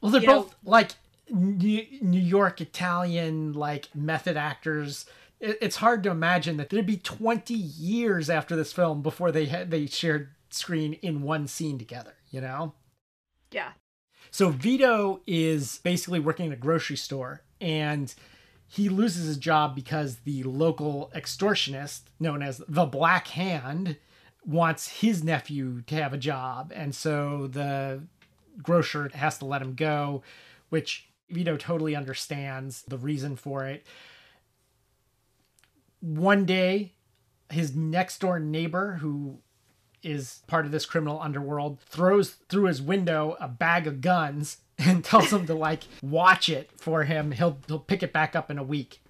[0.00, 0.92] Well, they're you know, both like
[1.30, 5.06] New New York Italian like method actors.
[5.40, 9.72] It's hard to imagine that there'd be 20 years after this film before they had
[9.72, 12.74] they shared screen in one scene together, you know?
[13.50, 13.72] yeah,
[14.30, 18.14] So Vito is basically working in a grocery store and
[18.66, 23.96] he loses his job because the local extortionist known as the Black Hand
[24.44, 28.02] wants his nephew to have a job and so the
[28.60, 30.22] grocer has to let him go
[30.68, 33.86] which Vito totally understands the reason for it.
[36.00, 36.92] One day
[37.50, 39.38] his next door neighbor who
[40.02, 45.04] is part of this criminal underworld throws through his window a bag of guns and
[45.04, 47.32] tells him to like watch it for him.
[47.32, 49.00] He'll he'll pick it back up in a week.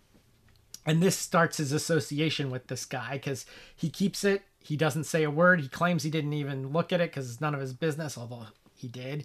[0.85, 3.47] And this starts his association with this guy because
[3.77, 4.43] he keeps it.
[4.59, 5.61] He doesn't say a word.
[5.61, 8.47] He claims he didn't even look at it because it's none of his business although
[8.75, 9.25] he did.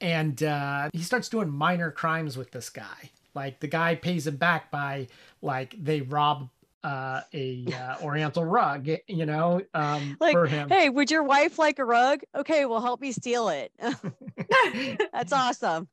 [0.00, 3.10] And uh, he starts doing minor crimes with this guy.
[3.34, 5.08] Like the guy pays him back by
[5.42, 6.48] like they rob
[6.86, 11.58] uh, a uh, oriental rug you know um, Like, for him hey, would your wife
[11.58, 12.20] like a rug?
[12.34, 13.72] Okay, well, help me steal it.
[15.12, 15.88] That's awesome.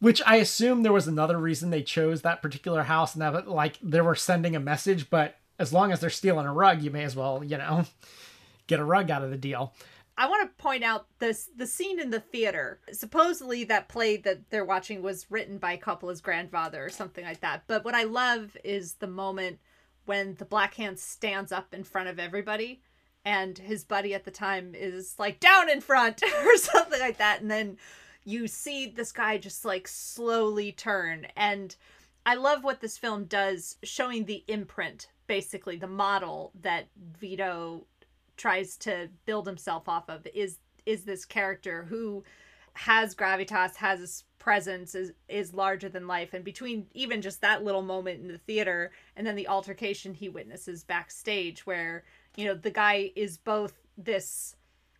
[0.00, 3.78] which I assume there was another reason they chose that particular house and that like
[3.82, 7.04] they were sending a message, but as long as they're stealing a rug, you may
[7.04, 7.84] as well, you know,
[8.66, 9.72] get a rug out of the deal.
[10.16, 12.80] I want to point out this the scene in the theater.
[12.92, 17.62] Supposedly that play that they're watching was written by Coppola's grandfather or something like that.
[17.68, 19.60] But what I love is the moment
[20.08, 22.80] when the Black Hand stands up in front of everybody
[23.24, 27.42] and his buddy at the time is like down in front or something like that.
[27.42, 27.76] And then
[28.24, 31.26] you see this guy just like slowly turn.
[31.36, 31.76] And
[32.24, 36.86] I love what this film does showing the imprint basically the model that
[37.20, 37.86] Vito
[38.38, 42.24] tries to build himself off of is is this character who
[42.78, 47.64] has gravitas has this presence is is larger than life and between even just that
[47.64, 52.04] little moment in the theater and then the altercation he witnesses backstage where
[52.36, 54.54] you know the guy is both this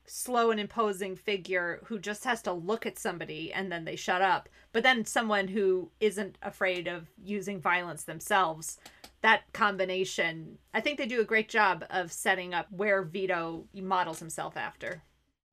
[0.09, 4.23] slow and imposing figure who just has to look at somebody and then they shut
[4.23, 8.79] up, but then someone who isn't afraid of using violence themselves.
[9.21, 14.19] That combination, I think they do a great job of setting up where Vito models
[14.19, 15.03] himself after.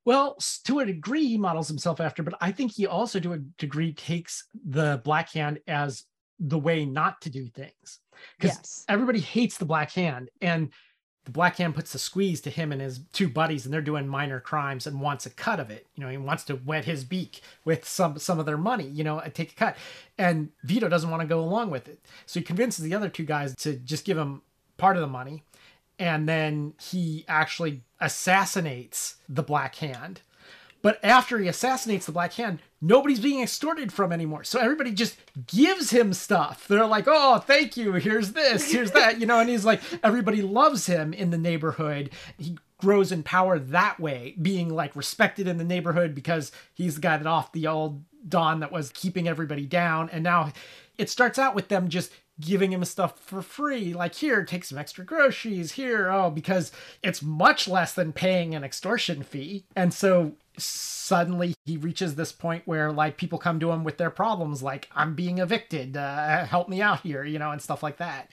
[0.05, 3.39] Well, to a degree, he models himself after, but I think he also, to a
[3.57, 6.05] degree, takes the Black Hand as
[6.39, 7.99] the way not to do things.
[8.37, 8.85] Because Yes.
[8.87, 10.71] everybody hates the Black Hand, and
[11.23, 14.07] the Black Hand puts the squeeze to him and his two buddies, and they're doing
[14.07, 15.87] minor crimes and wants a cut of it.
[15.95, 18.87] You know, he wants to wet his beak with some some of their money.
[18.87, 19.77] You know, and take a cut,
[20.19, 23.25] and Vito doesn't want to go along with it, so he convinces the other two
[23.25, 24.43] guys to just give him
[24.77, 25.41] part of the money
[25.99, 30.21] and then he actually assassinates the Black Hand.
[30.81, 34.43] But after he assassinates the Black Hand, nobody's being extorted from anymore.
[34.43, 35.17] So everybody just
[35.47, 36.67] gives him stuff.
[36.67, 37.93] They're like, oh, thank you.
[37.93, 42.11] Here's this, here's that, you know, and he's like, everybody loves him in the neighborhood.
[42.37, 47.01] He grows in power that way, being like respected in the neighborhood because he's the
[47.01, 50.09] guy that off the old Don that was keeping everybody down.
[50.11, 50.51] And now
[50.99, 53.93] it starts out with them just giving him stuff for free.
[53.93, 55.73] Like, here, take some extra groceries.
[55.73, 56.71] Here, oh, because
[57.01, 59.65] it's much less than paying an extortion fee.
[59.75, 64.09] And so suddenly he reaches this point where, like, people come to him with their
[64.09, 67.97] problems, like, I'm being evicted, uh, help me out here, you know, and stuff like
[67.97, 68.31] that.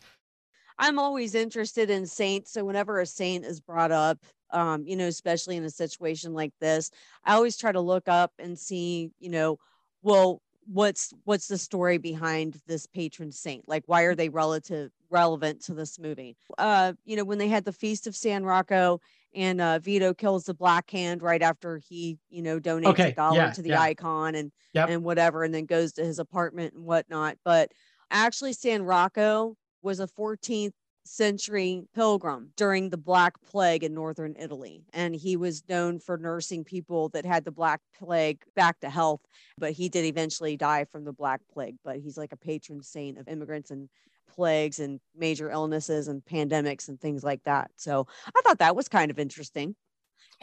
[0.78, 2.52] I'm always interested in saints.
[2.52, 4.18] So whenever a saint is brought up,
[4.50, 6.90] um, you know, especially in a situation like this,
[7.24, 9.58] I always try to look up and see, you know,
[10.02, 13.68] well, what's what's the story behind this patron saint?
[13.68, 16.36] Like, why are they relative relevant to this movie?
[16.58, 19.00] Uh, you know, when they had the feast of San Rocco
[19.34, 23.12] and uh, Vito kills the Black Hand right after he, you know, donates Okay, a
[23.12, 23.80] dollar yeah, to the yeah.
[23.80, 24.90] icon and Yep.
[24.90, 27.38] and whatever, and then goes to his apartment and whatnot.
[27.44, 27.72] But
[28.10, 30.74] actually, San Rocco was a 14th
[31.04, 34.84] century pilgrim during the Black Plague in northern Italy.
[34.92, 39.20] And he was known for nursing people that had the Black Plague back to health.
[39.58, 41.76] But he did eventually die from the Black Plague.
[41.84, 43.88] But he's like a patron saint of immigrants and
[44.28, 47.70] plagues and major illnesses and pandemics and things like that.
[47.76, 49.74] So I thought that was kind of interesting,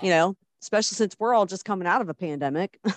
[0.01, 2.79] you know, especially since we're all just coming out of a pandemic.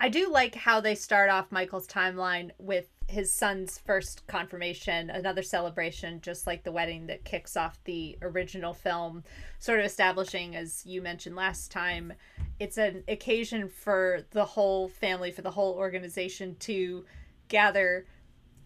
[0.00, 5.42] I do like how they start off Michael's timeline with his son's first confirmation, another
[5.42, 9.24] celebration, just like the wedding that kicks off the original film,
[9.58, 12.12] sort of establishing, as you mentioned last time,
[12.60, 17.06] it's an occasion for the whole family, for the whole organization to
[17.48, 18.06] gather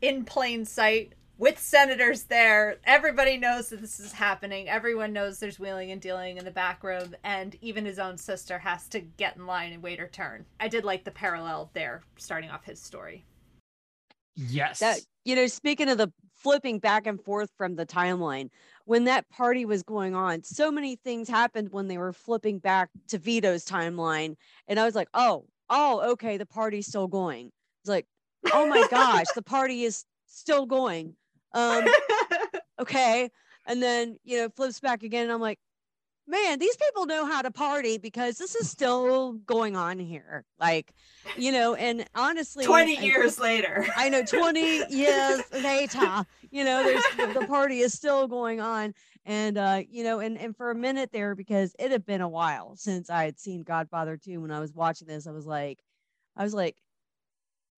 [0.00, 2.78] in plain sight with senators there.
[2.84, 4.68] Everybody knows that this is happening.
[4.68, 8.58] Everyone knows there's wheeling and dealing in the back room, and even his own sister
[8.58, 10.46] has to get in line and wait her turn.
[10.58, 13.24] I did like the parallel there, starting off his story.
[14.34, 14.78] Yes.
[14.80, 18.48] that you know speaking of the flipping back and forth from the timeline
[18.86, 22.88] when that party was going on so many things happened when they were flipping back
[23.08, 24.34] to vito's timeline
[24.68, 27.50] and i was like oh oh okay the party's still going
[27.82, 28.06] it's like
[28.52, 31.14] oh my gosh the party is still going
[31.52, 31.84] um
[32.80, 33.30] okay
[33.66, 35.58] and then you know flips back again and i'm like
[36.26, 40.92] man these people know how to party because this is still going on here like
[41.36, 43.86] you know and honestly 20 I- years later.
[43.96, 44.60] I know 20
[44.90, 48.94] years later, you know, there's the, the party is still going on.
[49.24, 52.28] And uh, you know, and and for a minute there, because it had been a
[52.28, 55.78] while since I had seen Godfather 2 when I was watching this, I was like,
[56.36, 56.76] I was like,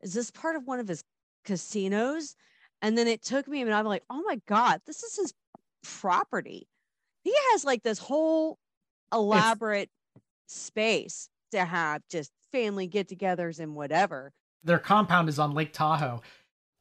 [0.02, 1.04] is this part of one of his
[1.44, 2.34] casinos?
[2.80, 5.34] And then it took me and I'm like, oh my God, this is his
[5.82, 6.66] property.
[7.24, 8.58] He has like this whole
[9.12, 9.90] elaborate
[10.46, 14.32] space to have just family get-togethers and whatever.
[14.62, 16.22] their compound is on Lake Tahoe.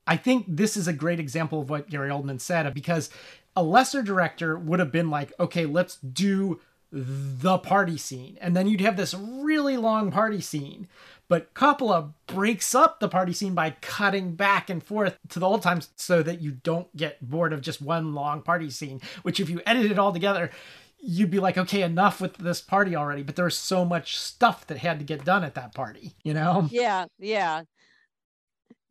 [0.06, 3.10] I think this is a great example of what Gary Oldman said because
[3.56, 6.60] a lesser director would have been like, okay, let's do
[6.96, 8.38] the party scene.
[8.40, 10.88] And then you'd have this really long party scene.
[11.28, 15.64] But Coppola breaks up the party scene by cutting back and forth to the old
[15.64, 19.50] times so that you don't get bored of just one long party scene, which if
[19.50, 20.52] you edit it all together,
[21.00, 23.24] you'd be like, okay, enough with this party already.
[23.24, 26.36] But there was so much stuff that had to get done at that party, you
[26.36, 26.68] know?
[26.70, 27.64] Yeah, yeah.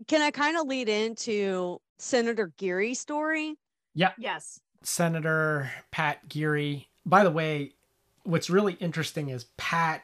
[0.09, 3.55] Can I kind of lead into Senator Geary's story?
[3.94, 4.12] Yeah.
[4.18, 4.59] Yes.
[4.82, 6.88] Senator Pat Geary.
[7.07, 7.74] By the way,
[8.25, 10.03] what's really interesting is Pat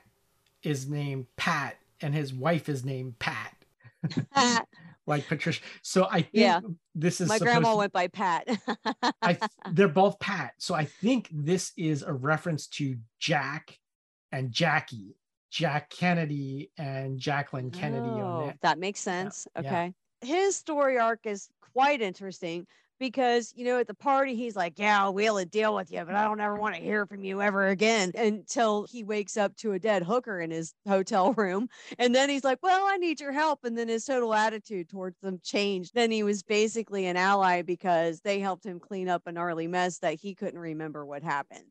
[0.62, 3.54] is named Pat and his wife is named Pat,
[5.06, 5.62] like Patricia.
[5.82, 6.60] So I think Yeah.
[6.94, 8.46] this is My grandma to- went by Pat.
[9.22, 9.38] I
[9.72, 10.54] they're both Pat.
[10.58, 13.78] So I think this is a reference to Jack
[14.32, 15.16] and Jackie,
[15.50, 18.08] Jack Kennedy and Jacqueline Kennedy.
[18.08, 18.12] Oh,
[18.42, 18.52] O'Neill.
[18.62, 19.46] that makes sense.
[19.54, 19.60] yeah.
[19.60, 19.94] Okay.
[20.20, 22.66] his story arc is quite interesting
[22.98, 26.24] because you know at the party he's like yeah a deal with you but i
[26.24, 29.78] don't ever want to hear from you ever again until he wakes up to a
[29.78, 31.68] dead hooker in his hotel room
[31.98, 35.18] and then he's like well i need your help and then his total attitude towards
[35.20, 35.94] them changed.
[35.94, 39.98] Then he was basically an ally because they helped him clean up a gnarly mess
[39.98, 41.64] that he couldn't remember what happened.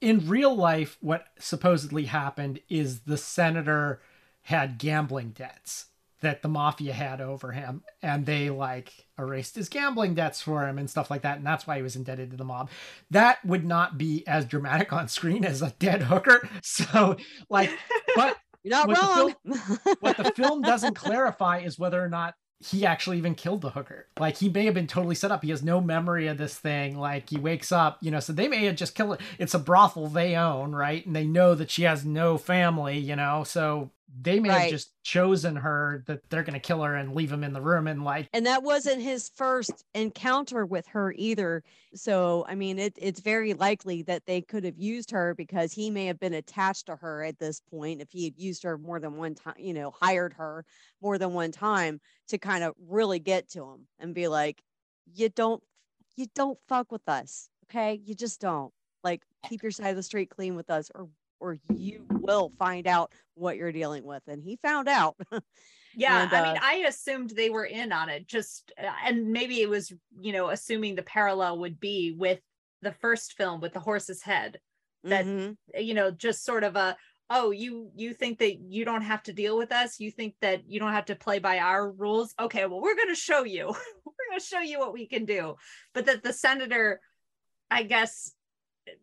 [0.00, 4.00] In real life what supposedly happened is the senator
[4.42, 5.86] had gambling debts
[6.20, 10.78] that the mafia had over him and they like erased his gambling debts for him
[10.78, 12.70] and stuff like that and that's why he was indebted to the mob
[13.10, 17.16] that would not be as dramatic on screen as a dead hooker so
[17.48, 17.70] like
[18.14, 22.08] but you're not what wrong the film, what the film doesn't clarify is whether or
[22.08, 24.08] not he actually even killed the hooker.
[24.18, 25.44] Like he may have been totally set up.
[25.44, 26.98] He has no memory of this thing.
[26.98, 29.20] Like he wakes up, you know, so they may have just killed it.
[29.38, 31.06] It's a brothel they own, right?
[31.06, 34.60] And they know that she has no family, you know, so they may Right.
[34.62, 37.60] have just chosen her that they're going to kill her and leave him in the
[37.60, 41.62] room and like and that wasn't his first encounter with her either.
[41.94, 45.90] So i mean it, it's very likely that they could have used her because he
[45.90, 49.00] may have been attached to her at this point if he had used her more
[49.00, 50.64] than one time you know hired her
[51.02, 54.62] more than one time to kind of really get to him and be like
[55.14, 55.62] you don't
[56.16, 58.00] you don't fuck with us okay?
[58.04, 58.72] You just don't.
[59.04, 61.08] Like keep your side of the street clean with us or
[61.40, 65.16] or you will find out what you're dealing with and he found out
[65.94, 68.26] Yeah, And, I uh, mean, I assumed they were in on it.
[68.26, 72.40] Just uh, and maybe it was, you know, assuming the parallel would be with
[72.82, 74.60] the first film with the horse's head.
[75.04, 75.56] That Mhm.
[75.76, 76.96] you know, just sort of a
[77.30, 79.98] oh, you you think that you don't have to deal with us?
[79.98, 82.34] You think that you don't have to play by our rules?
[82.38, 83.66] Okay, well, we're going to show you.
[84.04, 85.56] we're going to show you what we can do.
[85.94, 87.00] But that the senator,
[87.70, 88.32] I guess,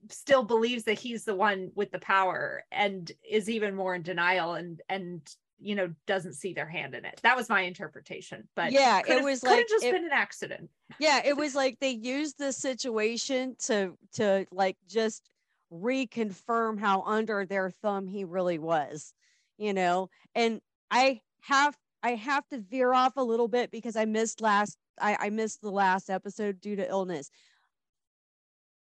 [0.09, 4.53] still believes that he's the one with the power and is even more in denial
[4.55, 5.21] and and
[5.59, 7.19] you know doesn't see their hand in it.
[7.23, 10.69] That was my interpretation but Yeah, it was like- just it- been an accident.
[10.99, 15.29] Yeah it was like they used the situation to to like just
[15.71, 19.13] reconfirm how under their thumb he really was
[19.57, 20.09] you know?
[20.35, 20.59] And
[20.91, 25.17] i have i have to veer off a little bit because i missed last i,
[25.19, 27.29] I missed the last episode due to illness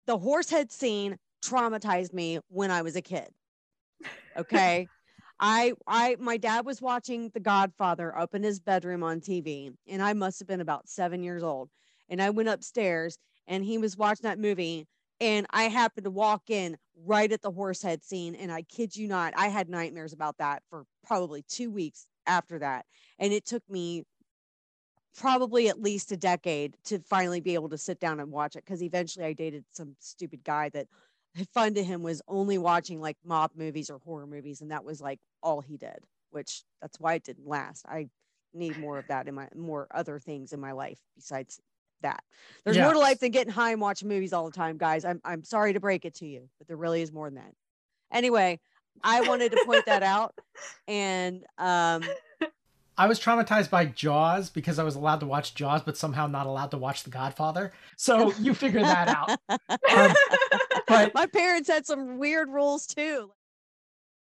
[0.09, 3.29] the horsehead scene traumatized me when i was a kid.
[4.37, 4.89] Okay?
[5.41, 10.03] I I my dad was watching The Godfather up in his bedroom on TV and
[10.03, 11.69] I must have been about 7 years old.
[12.09, 14.89] And I went upstairs and he was watching that movie
[15.21, 19.07] and I happened to walk in right at the horsehead scene and I kid you
[19.07, 22.87] not I had nightmares about that for probably 2 weeks after that.
[23.19, 24.05] And it took me
[25.19, 28.65] probably at least a decade to finally be able to sit down and watch it
[28.65, 30.87] because eventually I dated some stupid guy that
[31.53, 35.01] fun to him was only watching like mob movies or horror movies and that was
[35.01, 35.99] like all he did
[36.31, 37.87] which that's why it didn't last.
[37.89, 38.09] I
[38.53, 41.61] need more of that in my more other things in my life besides
[42.03, 42.23] that.
[42.65, 45.05] There's more to life than getting high and watching movies all the time guys.
[45.05, 47.53] I'm, I'm sorry to break it to you but there really is more than that.
[48.13, 48.61] Anyway
[49.05, 50.35] i wanted to point that out
[50.89, 52.03] and um
[52.99, 56.47] I was traumatized by Jaws because I was allowed to watch Jaws, but somehow not
[56.47, 57.73] allowed to watch The Godfather.
[57.97, 59.31] So you figure that out.
[59.91, 60.13] Um,
[60.87, 63.31] but my parents had some weird rules too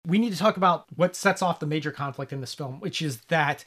[0.08, 3.02] we need to talk about what sets off the major conflict in this film, which
[3.02, 3.64] is that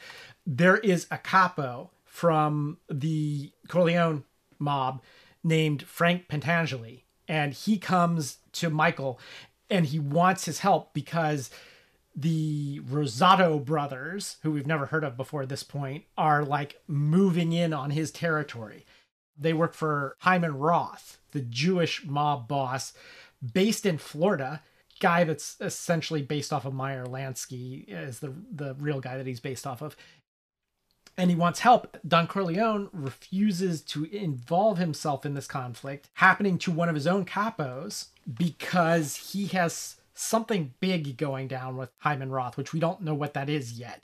[0.46, 4.24] there is a capo from the Corleone
[4.58, 5.02] mob
[5.44, 9.18] named Frank Pentangeli, and he comes to Michael
[9.70, 11.50] and he wants his help because
[12.14, 17.72] the Rosato brothers, who we've never heard of before this point, are like moving in
[17.72, 18.84] on his territory.
[19.38, 22.92] They work for Hyman Roth, the Jewish mob boss
[23.52, 24.62] based in Florida,
[25.00, 29.40] guy that's essentially based off of Meyer Lansky is the the real guy that he's
[29.40, 29.96] based off of.
[31.18, 31.98] And he wants help.
[32.06, 37.26] Don Corleone refuses to involve himself in this conflict happening to one of his own
[37.26, 38.06] capos
[38.38, 43.34] because he has something big going down with Hyman Roth, which we don't know what
[43.34, 44.02] that is yet.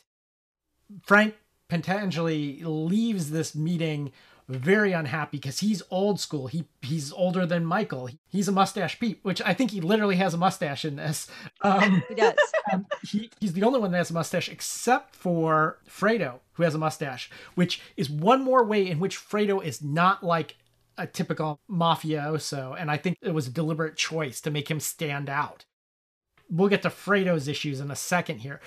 [1.03, 1.35] Frank
[1.69, 4.13] Pentangeli leaves this meeting
[4.49, 6.47] very unhappy because he's old school.
[6.47, 8.09] He he's older than Michael.
[8.27, 11.29] He's a mustache Pete, which I think he literally has a mustache in this.
[11.61, 12.35] Um, he does
[12.73, 16.75] um, he, he's the only one that has a mustache except for Fredo, who has
[16.75, 20.57] a mustache, which is one more way in which Fredo is not like
[20.97, 22.75] a typical mafioso.
[22.79, 25.67] And I think it was a deliberate choice to make him stand out.
[26.51, 28.61] We'll get to Fredo's issues in a second here.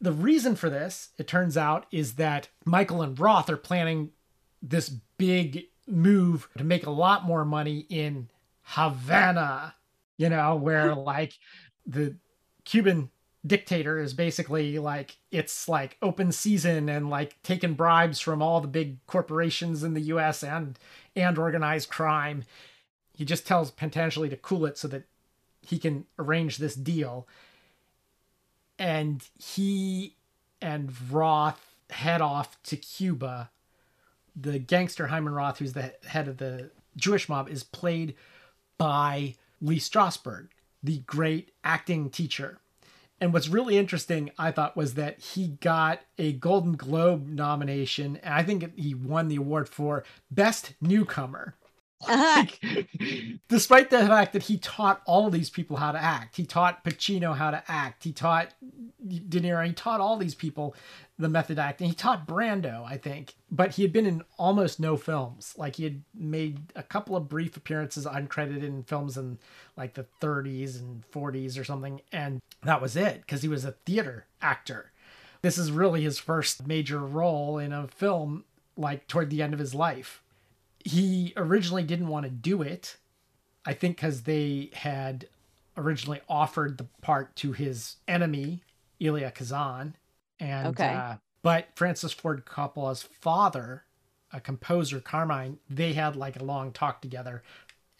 [0.00, 4.10] The reason for this, it turns out, is that Michael and Roth are planning
[4.62, 8.28] this big move to make a lot more money in
[8.62, 9.74] Havana,
[10.16, 11.38] you know, where like
[11.86, 12.16] the
[12.64, 13.10] Cuban
[13.46, 18.68] dictator is basically like it's like open season and like taking bribes from all the
[18.68, 20.78] big corporations in the US and
[21.16, 22.44] and organized crime.
[23.14, 25.04] He just tells Pentangeli to cool it so that
[25.68, 27.26] he can arrange this deal.
[28.78, 30.16] And he
[30.60, 33.50] and Roth head off to Cuba.
[34.34, 38.14] The gangster Hyman Roth, who's the head of the Jewish mob, is played
[38.76, 40.48] by Lee Strasberg,
[40.82, 42.58] the great acting teacher.
[43.20, 48.32] And what's really interesting, I thought, was that he got a Golden Globe nomination, and
[48.32, 51.56] I think he won the award for Best Newcomer.
[52.08, 52.60] Like,
[53.48, 56.84] despite the fact that he taught all of these people how to act, he taught
[56.84, 58.52] Pacino how to act, he taught
[59.06, 60.76] De Niro, he taught all these people
[61.18, 61.88] the method acting.
[61.88, 65.54] He taught Brando, I think, but he had been in almost no films.
[65.56, 69.38] Like he had made a couple of brief appearances uncredited in films in
[69.76, 73.72] like the 30s and 40s or something, and that was it because he was a
[73.72, 74.92] theater actor.
[75.42, 78.44] This is really his first major role in a film
[78.76, 80.22] like toward the end of his life
[80.88, 82.96] he originally didn't want to do it.
[83.64, 85.28] I think because they had
[85.76, 88.62] originally offered the part to his enemy,
[89.00, 89.94] Elia Kazan.
[90.40, 90.94] And, Okay.
[90.94, 93.84] uh, but Francis Ford Coppola's father,
[94.32, 97.42] a composer, Carmine, they had like a long talk together.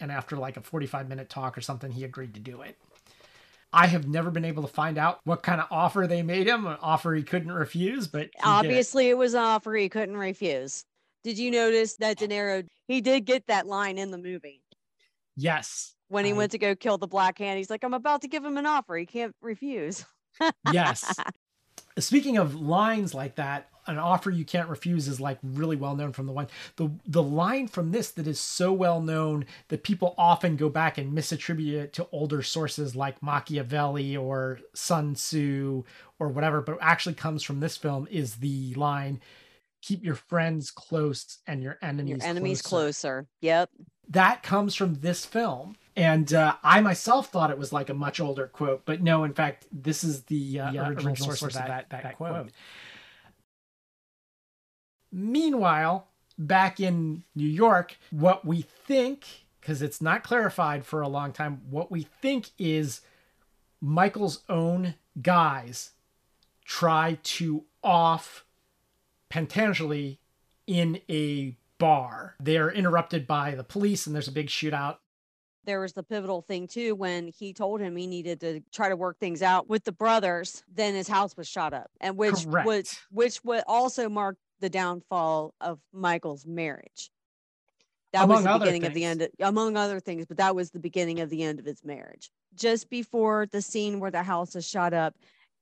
[0.00, 2.76] And after like a 45 minute talk or something, he agreed to do it.
[3.70, 6.66] I have never been able to find out what kind of offer they made him,
[6.66, 8.30] an offer he couldn't refuse, but.
[8.42, 10.86] Obviously, it was an offer he couldn't refuse.
[11.28, 14.62] Did you notice that De Niro, he did get that line in the movie
[15.36, 15.94] Yes.
[16.08, 17.58] when he I- went to go kill the Black Hand?
[17.58, 18.96] He's like, I'm about to give him an offer.
[18.96, 20.06] He can't refuse.
[20.72, 21.14] yes.
[21.98, 26.12] Speaking of lines like that, an offer you can't refuse is like really well known
[26.14, 26.46] from the one.
[26.76, 30.96] The the line from this that is so well known that people often go back
[30.96, 35.84] and misattribute it to older sources like Machiavelli or Sun Tzu
[36.18, 39.20] or whatever, but actually comes from this film is the line
[39.82, 43.28] keep your friends close and your enemies Your enemy's closer." closer.
[43.40, 43.70] Yep.
[44.10, 45.76] that comes from this film.
[45.96, 49.34] And uh, I myself thought it was like a much older quote, but no, in
[49.34, 52.50] fact, this is the, uh, original, source, of that, that, quote.
[55.10, 56.06] Meanwhile,
[56.38, 59.24] back in New York, what we think,
[59.60, 63.00] because it's not clarified for a long time, what we think is
[63.80, 65.90] Michael's own guys
[66.64, 68.44] try to off
[69.30, 70.18] Pentangeli
[70.66, 72.34] in a bar.
[72.40, 74.96] They are interrupted by the police and there's a big shootout.
[75.64, 78.96] There was the pivotal thing too when he told him he needed to try to
[78.96, 80.62] work things out with the brothers.
[80.72, 83.02] Then his house was shot up, and which would Correct.
[83.10, 87.10] which would also mark the downfall of Michael's marriage.
[88.12, 89.20] That was the beginning of the things.
[89.20, 92.30] end, among other things, but that was the beginning of the end of his marriage.
[92.54, 95.14] Just before the scene where the house is shot up,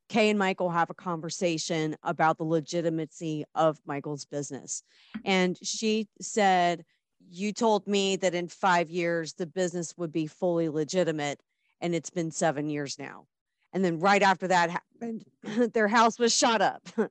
[0.09, 4.83] Kay and Michael have a conversation about the legitimacy of Michael's business.
[5.25, 6.85] And she said,
[7.29, 11.41] You told me that in five years the business would be fully legitimate,
[11.81, 13.27] and it's been seven years now.
[13.73, 15.25] And then right after that happened,
[15.75, 16.89] their house was shot up.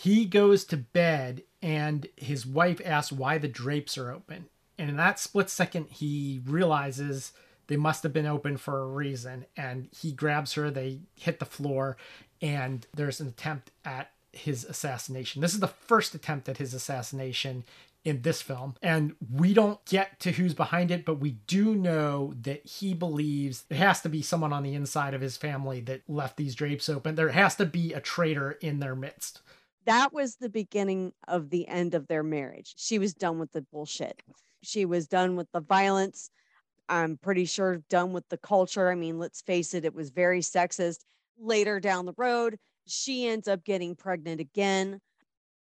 [0.00, 4.46] He goes to bed and his wife asks why the drapes are open.
[4.78, 7.32] And in that split second, he realizes
[7.66, 9.46] they must have been open for a reason.
[9.56, 11.96] And he grabs her, they hit the floor,
[12.42, 15.42] and there's an attempt at his assassination.
[15.42, 17.64] This is the first attempt at his assassination
[18.04, 18.74] in this film.
[18.80, 23.64] And we don't get to who's behind it, but we do know that he believes
[23.68, 26.88] it has to be someone on the inside of his family that left these drapes
[26.88, 27.16] open.
[27.16, 29.40] There has to be a traitor in their midst.
[29.86, 32.74] that was the beginning of the end of their marriage.
[32.76, 34.22] She was done with the bullshit.
[34.62, 36.30] She was done with the violence.
[36.88, 38.90] I'm pretty sure done with the culture.
[38.90, 41.00] I mean, let's face it, it was very sexist.
[41.38, 45.00] Later down the road, she ends up getting pregnant again.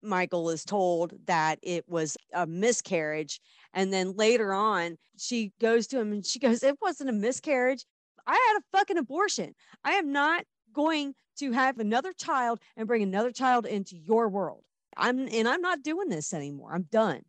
[0.02, 3.40] Michael is told that it was a miscarriage.
[3.74, 7.86] And then later on, she goes to him and she goes, It wasn't a miscarriage.
[8.28, 9.56] I had a fucking abortion.
[9.84, 14.64] I am not going to have another child and bring another child into your world.
[14.98, 16.74] I'm and I'm not doing this anymore.
[16.74, 17.24] I'm done.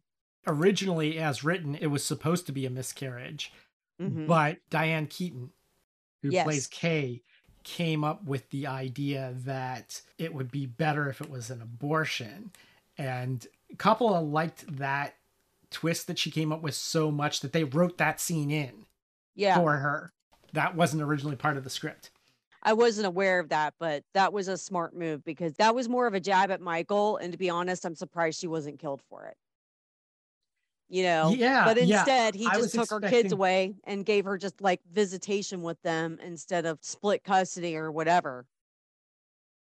[0.46, 3.50] originally as written it was supposed to be a miscarriage
[3.98, 4.26] Mhm.
[4.26, 5.50] but diane keaton
[6.20, 6.44] who Yes.
[6.44, 7.22] plays kay
[7.64, 12.50] came up with the idea that it would be better if it was an abortion
[12.96, 13.46] and
[13.76, 15.14] coppola liked that
[15.70, 18.86] twist that she came up with so much that they wrote that scene in
[19.34, 19.56] Yeah.
[19.56, 20.12] for her
[20.52, 22.10] that wasn't originally part of the script
[22.66, 26.06] I wasn't aware of that, but that was a smart move because that was more
[26.06, 27.18] of a jab at Michael.
[27.18, 29.36] And to be honest, I'm surprised she wasn't killed for it.
[30.94, 32.06] You know, Yeah, but yeah.
[32.06, 36.20] instead he just took her kids away and gave her just like visitation with them
[36.22, 38.46] instead of split custody or whatever.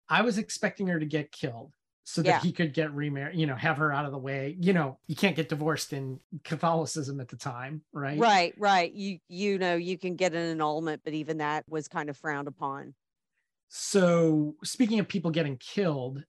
[0.08, 1.72] I was expecting her to get killed
[2.04, 2.38] so that Yeah.
[2.38, 4.56] he could get remarried, you know, have her out of the way.
[4.60, 8.18] You know, you can't get divorced in Catholicism at the time, right?
[8.18, 8.92] Right, right.
[8.92, 12.46] You you know you can get an annulment, but even that was kind of frowned
[12.46, 12.94] upon.
[13.68, 16.24] So, speaking of people getting killed,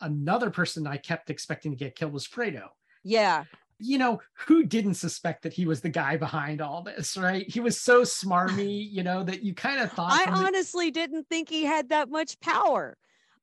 [0.00, 2.70] another person I kept expecting to get killed was Fredo.
[3.04, 3.44] Yeah,
[3.80, 7.48] You know, who didn't suspect that he was the guy behind all this, right?
[7.48, 10.90] He was so smarmy, you know, that you kind of thought I from the- honestly
[10.90, 12.96] didn't think he had that much power.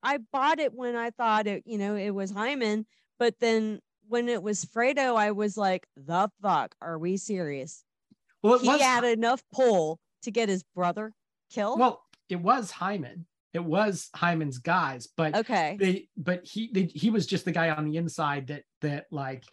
[0.04, 2.86] I bought it when I thought it, you know, it was Hyman,
[3.18, 7.84] but then when it was Fredo, I was like, the fuck, are we serious?
[8.46, 11.12] well, he was had enough pull to get his brother
[11.52, 11.80] killed.
[11.80, 13.26] well, it was Hyman.
[13.54, 15.78] It was Hyman's guys, but okay.
[15.80, 19.46] they but he they, he was just the guy on the inside that that like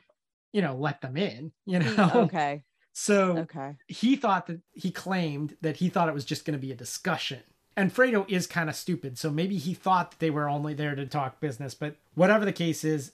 [0.52, 2.62] you know let them in you mm, know okay.
[2.92, 3.76] so Okay.
[3.86, 6.76] he thought that he claimed that he thought it was just going to be a
[6.76, 7.40] discussion
[7.76, 10.94] and fredo is kind of stupid so maybe he thought that they were only there
[10.94, 13.12] to talk business but whatever the case is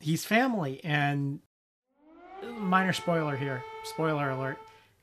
[0.00, 1.40] he's family and
[2.58, 4.58] minor spoiler here spoiler alert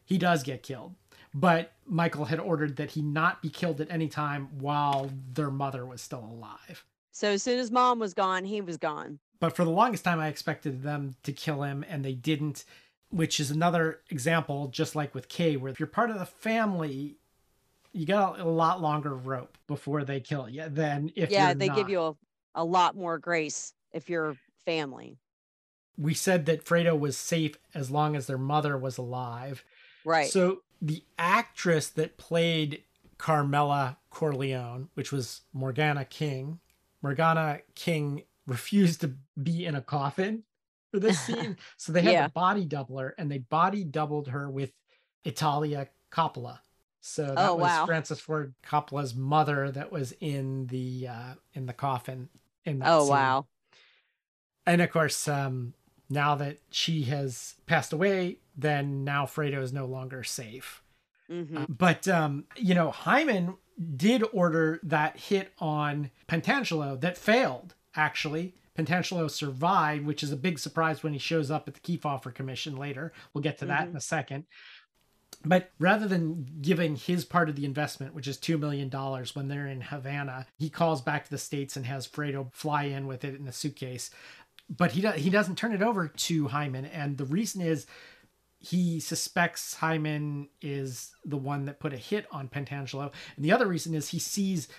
[0.06, 0.96] he does get killed
[1.34, 5.86] but michael had ordered that he not be killed at any time while their mother
[5.86, 9.20] was still alive So as soon as mom was gone, he was gone.
[9.44, 12.64] But for the longest time, I expected them to kill him, and they didn't,
[13.10, 17.18] which is another example, just like with Kay, where if you're part of the family,
[17.92, 21.90] you got a lot longer rope before they kill you than if yeah, they give
[21.90, 22.16] you a,
[22.56, 25.18] a lot more grace if you're family.
[25.98, 29.66] We said that Fredo was safe as long as their mother was alive.
[30.06, 30.30] Right.
[30.30, 32.84] So the actress that played
[33.18, 36.62] Carmela Corleone, which was Morgana King,
[37.02, 40.44] Morgana King refused to be in a coffin
[40.92, 41.58] for this scene.
[41.78, 42.26] so they had Yeah.
[42.26, 44.72] a body doubler and they body doubled her with
[45.24, 46.60] Italia Coppola.
[47.02, 47.86] So that Oh, was wow.
[47.86, 52.30] Francis Ford Coppola's mother that was in the uh in the coffin
[52.66, 53.10] in that oh scene.
[53.10, 53.46] wow.
[54.66, 55.74] And of course, um,
[56.10, 60.82] now that she has passed away, then now Fredo is no longer safe.
[61.28, 63.56] hmm But um, you know, Hyman
[63.96, 67.76] did order that hit on Pentangelo that failed.
[67.96, 72.34] Actually, Pentangelo survived, which is a big surprise when he shows up at the Kefauver
[72.34, 73.14] Commission later.
[73.34, 73.92] We'll get to that mm-hmm.
[73.92, 74.46] in a second.
[75.46, 78.90] But rather than giving his part of the investment, which is $2 million
[79.34, 83.08] when they're in Havana, he calls back to the States and has Fredo fly in
[83.08, 84.10] with it in a suitcase.
[84.70, 86.86] But he, do- he doesn't turn it over to Hyman.
[86.86, 87.86] And the reason is
[88.60, 93.12] he suspects Hyman is the one that put a hit on Pentangelo.
[93.36, 94.70] And the other reason is he sees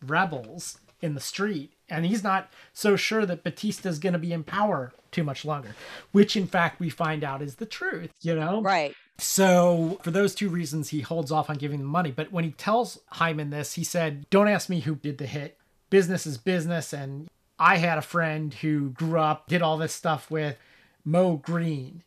[0.00, 4.42] rebels in the street and he's not so sure that Batista's going to be in
[4.42, 5.74] power too much longer,
[6.12, 8.62] which in fact we find out is the truth, you know?
[8.62, 8.94] Right.
[9.18, 12.10] So, for those two reasons, he holds off on giving the money.
[12.10, 15.56] But when he tells Hyman this, he said, Don't ask me who did the hit.
[15.88, 16.92] Business is business.
[16.92, 20.56] And I had a friend who grew up, did all this stuff with
[21.04, 22.02] Moe Greene.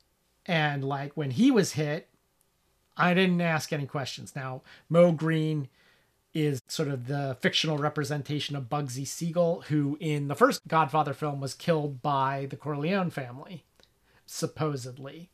[0.46, 2.10] And like when he was hit,
[2.98, 4.36] I didn't ask any questions.
[4.36, 5.70] Now, Moe Greene
[6.34, 11.40] is sort of the fictional representation of Bugsy Siegel, who in the first Godfather film
[11.40, 13.66] was killed by the Corleone family,
[14.26, 15.30] supposedly.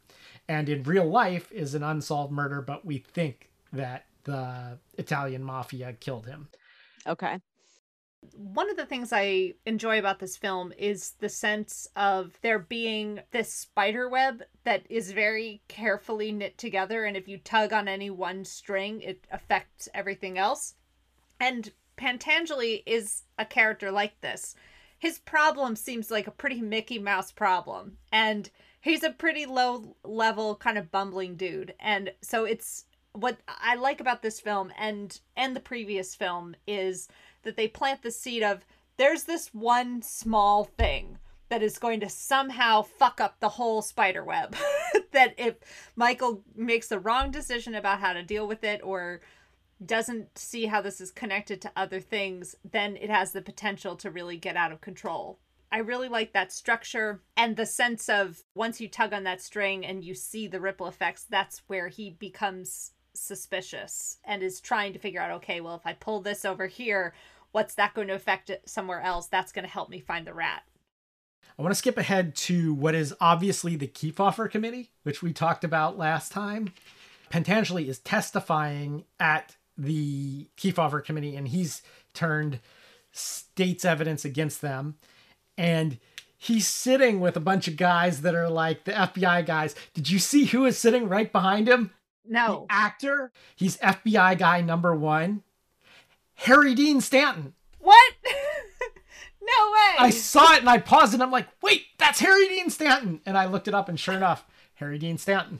[0.47, 5.93] And in real life is an unsolved murder, but we think that the Italian mafia
[5.93, 6.47] killed him.
[7.07, 7.39] Okay.
[8.37, 13.19] One of the things I enjoy about this film is the sense of there being
[13.31, 17.03] this spider web that is very carefully knit together.
[17.03, 20.75] And if you tug on any one string, it affects everything else.
[21.39, 24.55] And Pentangeli is a character like this.
[24.97, 27.97] His problem seems like a pretty Mickey Mouse problem.
[28.11, 28.49] And
[28.81, 31.73] he's a pretty low level kind of bumbling dude.
[31.79, 37.07] And so it's what I like about this film and and the previous film is
[37.43, 38.65] that they plant the seed of
[38.97, 41.17] there's this one small thing
[41.49, 44.55] that is going to somehow fuck up the whole spider web.
[45.11, 45.55] that if
[45.95, 49.21] Michael makes the wrong decision about how to deal with it or
[49.87, 54.11] doesn't see how this is connected to other things, then it has the potential to
[54.11, 55.39] really get out of control.
[55.71, 59.83] I really like that structure and the sense of once you tug on that string
[59.83, 64.99] and you see the ripple effects, that's where he becomes suspicious and is trying to
[64.99, 67.13] figure out okay, well, if I pull this over here,
[67.51, 69.27] what's that going to affect it somewhere else?
[69.27, 70.63] That's going to help me find the rat.
[71.57, 75.63] I want to skip ahead to what is obviously the Kefauver Committee, which we talked
[75.63, 76.73] about last time.
[77.31, 81.81] Pentangeli is testifying at the Kefauver Committee, and he's
[82.13, 82.59] turned
[83.11, 84.95] state's evidence against them.
[85.57, 85.99] And
[86.37, 89.75] he's sitting with a bunch of guys that are like the FBI guys.
[89.93, 91.91] Did you see who is sitting right behind him?
[92.25, 92.65] No.
[92.69, 93.31] The actor.
[93.55, 95.43] He's FBI guy number one,
[96.35, 97.53] Harry Dean Stanton.
[97.79, 98.13] What?
[99.43, 99.95] No way.
[99.99, 103.19] I saw it and I paused and I'm like, wait, that's Harry Dean Stanton.
[103.25, 104.45] And I looked it up and sure enough,
[104.75, 105.59] Harry Dean Stanton.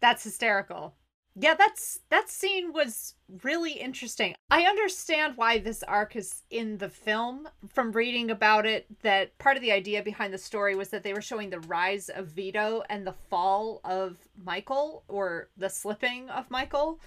[0.00, 0.94] That's hysterical.
[1.36, 4.34] Yeah, that's that scene was really interesting.
[4.50, 9.56] I understand why this arc is in the film from reading about it that part
[9.56, 12.84] of the idea behind the story was that they were showing the rise of Vito
[12.88, 17.00] and the fall of Michael or the slipping of Michael.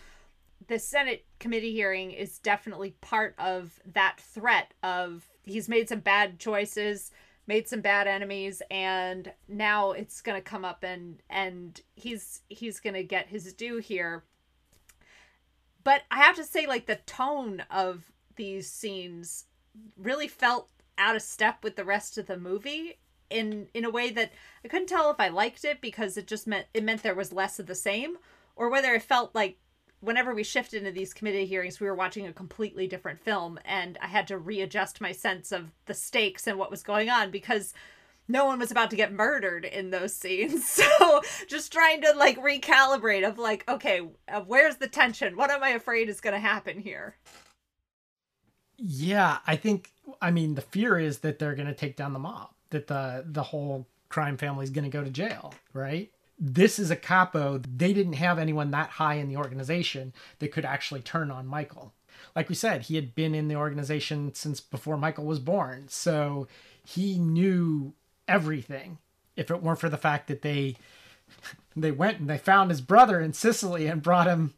[0.67, 6.38] The Senate committee hearing is definitely part of that threat of he's made some bad
[6.38, 7.11] choices
[7.48, 12.80] made some bad enemies and now it's going to come up and and he's he's
[12.80, 14.24] going to get his due here.
[15.84, 19.45] But i have to say like the tone of these scenes
[19.98, 24.10] really felt out of step with the rest of the movie in in a way
[24.10, 24.32] that
[24.64, 27.34] i couldn't tell if i liked it because it just meant it meant there was
[27.34, 28.18] less of the same
[28.56, 29.58] or whether it felt like
[30.00, 33.98] whenever we shifted into these committee hearings, we were watching a completely different film, and
[34.02, 37.74] I had to readjust my sense of the stakes and what was going on because
[38.28, 40.82] no one was about to get murdered in those scenes.
[40.88, 45.36] So just trying to like recalibrate of like, okay, uh, where's the tension?
[45.36, 47.16] What am I afraid is going to happen here?
[48.78, 49.91] Yeah, I think.
[50.22, 52.50] I mean, the fear is that they're going to take down the mob.
[52.70, 56.12] That the the whole crime family is going to go to jail, right?
[56.39, 57.57] This is a capo.
[57.57, 61.93] They didn't have anyone that high in the organization that could actually turn on Michael.
[62.35, 65.88] Like we said, he had been in the organization since before Michael was born.
[65.89, 66.47] So
[66.85, 67.93] he knew
[68.27, 68.99] everything.
[69.35, 70.75] If it weren't for the fact that they
[71.75, 74.53] they went and they found his brother in Sicily and brought him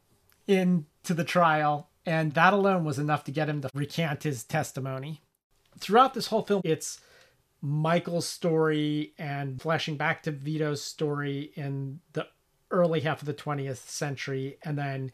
[0.47, 4.43] in to the trial, and that alone was enough to get him to recant his
[4.43, 5.21] testimony.
[5.77, 6.99] Throughout this whole film, it's
[7.62, 12.28] Michael's story and flashing back to Vito's story in the
[12.72, 15.12] early half of the 20th century and then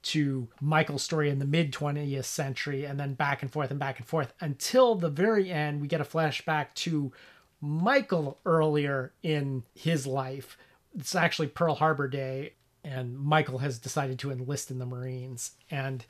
[0.00, 3.98] to Michael's story in the mid 20th century and then back and forth and back
[3.98, 7.12] and forth until the very end we get a flashback to
[7.60, 10.56] Michael earlier in his life.
[10.96, 12.52] It's actually Pearl Harbor Day
[12.84, 16.04] and Michael has decided to enlist in the Marines and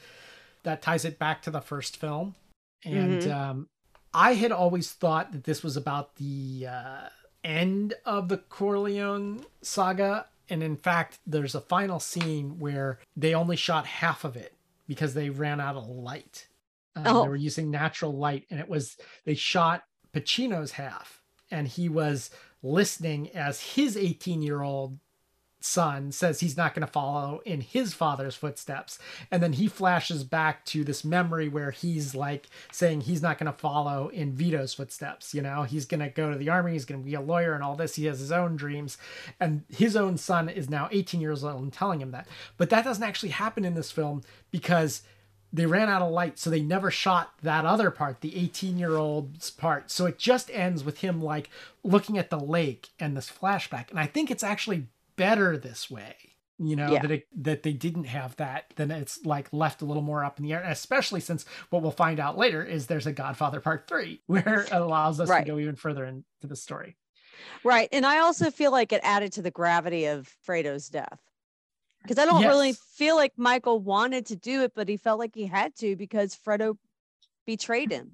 [0.64, 2.34] that ties it back to the first film
[2.84, 3.30] and mm-hmm.
[3.30, 3.68] um,
[4.12, 7.08] I had always thought that this was about the uh,
[7.44, 10.26] end of the Corleone saga.
[10.48, 14.54] And in fact, there's a final scene where they only shot half of it
[14.86, 16.48] because they ran out of light.
[16.96, 17.22] Um, oh.
[17.22, 22.30] They were using natural light, and it was they shot Pacino's half, and he was
[22.62, 24.98] listening as his 18 year old
[25.60, 28.98] son says he's not going to follow in his father's footsteps.
[29.30, 33.50] And then he flashes back to this memory where he's like saying he's not going
[33.50, 35.62] to follow in Vito's footsteps you know?
[35.62, 37.76] He's going to go to the army he's going to be a lawyer and all
[37.76, 38.98] this he has his own dreams.
[39.40, 42.28] And his own son is now 18 years old and telling him that.
[42.56, 45.02] But that doesn't actually happen in this film because
[45.52, 48.96] they ran out of light so they never shot that other part the 18 year
[48.96, 49.90] old's part.
[49.90, 51.50] So it just ends with him like
[51.82, 53.90] looking at the lake and this flashback.
[53.90, 54.86] And i think it's actually
[55.18, 56.14] better this way
[56.58, 57.02] you know yeah.
[57.02, 60.38] that it, that they didn't have that then it's like left a little more up
[60.38, 63.86] in the air especially since what we'll find out later is there's a godfather part
[63.86, 65.44] three where it allows us right.
[65.44, 66.96] to go even further into the story
[67.64, 71.20] right and i also feel like it added to the gravity of fredo's death
[72.02, 72.48] because i don't yes.
[72.48, 75.94] really feel like michael wanted to do it but he felt like he had to
[75.94, 76.76] because fredo
[77.46, 78.10] betrayed him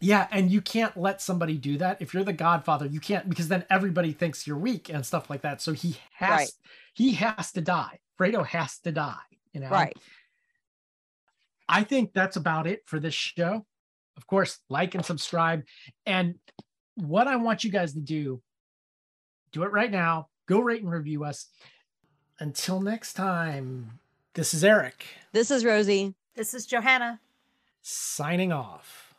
[0.00, 2.00] yeah, and you can't let somebody do that.
[2.00, 5.42] If you're the godfather, you can't because then everybody thinks you're weak and stuff like
[5.42, 5.60] that.
[5.60, 6.50] So he has right.
[6.94, 8.00] he has to die.
[8.18, 9.16] Fredo has to die,
[9.52, 9.68] you know.
[9.68, 9.96] Right.
[11.68, 13.64] I think that's about it for this show.
[14.16, 15.64] Of course, like and subscribe.
[16.06, 16.36] And
[16.94, 18.42] what I want you guys to do,
[19.52, 20.28] do it right now.
[20.46, 21.46] Go rate and review us.
[22.38, 24.00] Until next time,
[24.34, 25.04] this is Eric.
[25.32, 26.14] This is Rosie.
[26.34, 27.20] This is Johanna.
[27.82, 29.09] Signing off.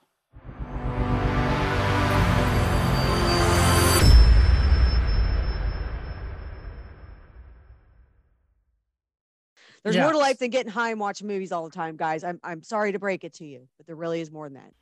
[9.83, 10.03] There's yes.
[10.03, 12.23] more to life than getting high and watching movies all the time, guys.
[12.23, 14.73] I'm I'm sorry to break it to you, but there really is more than that.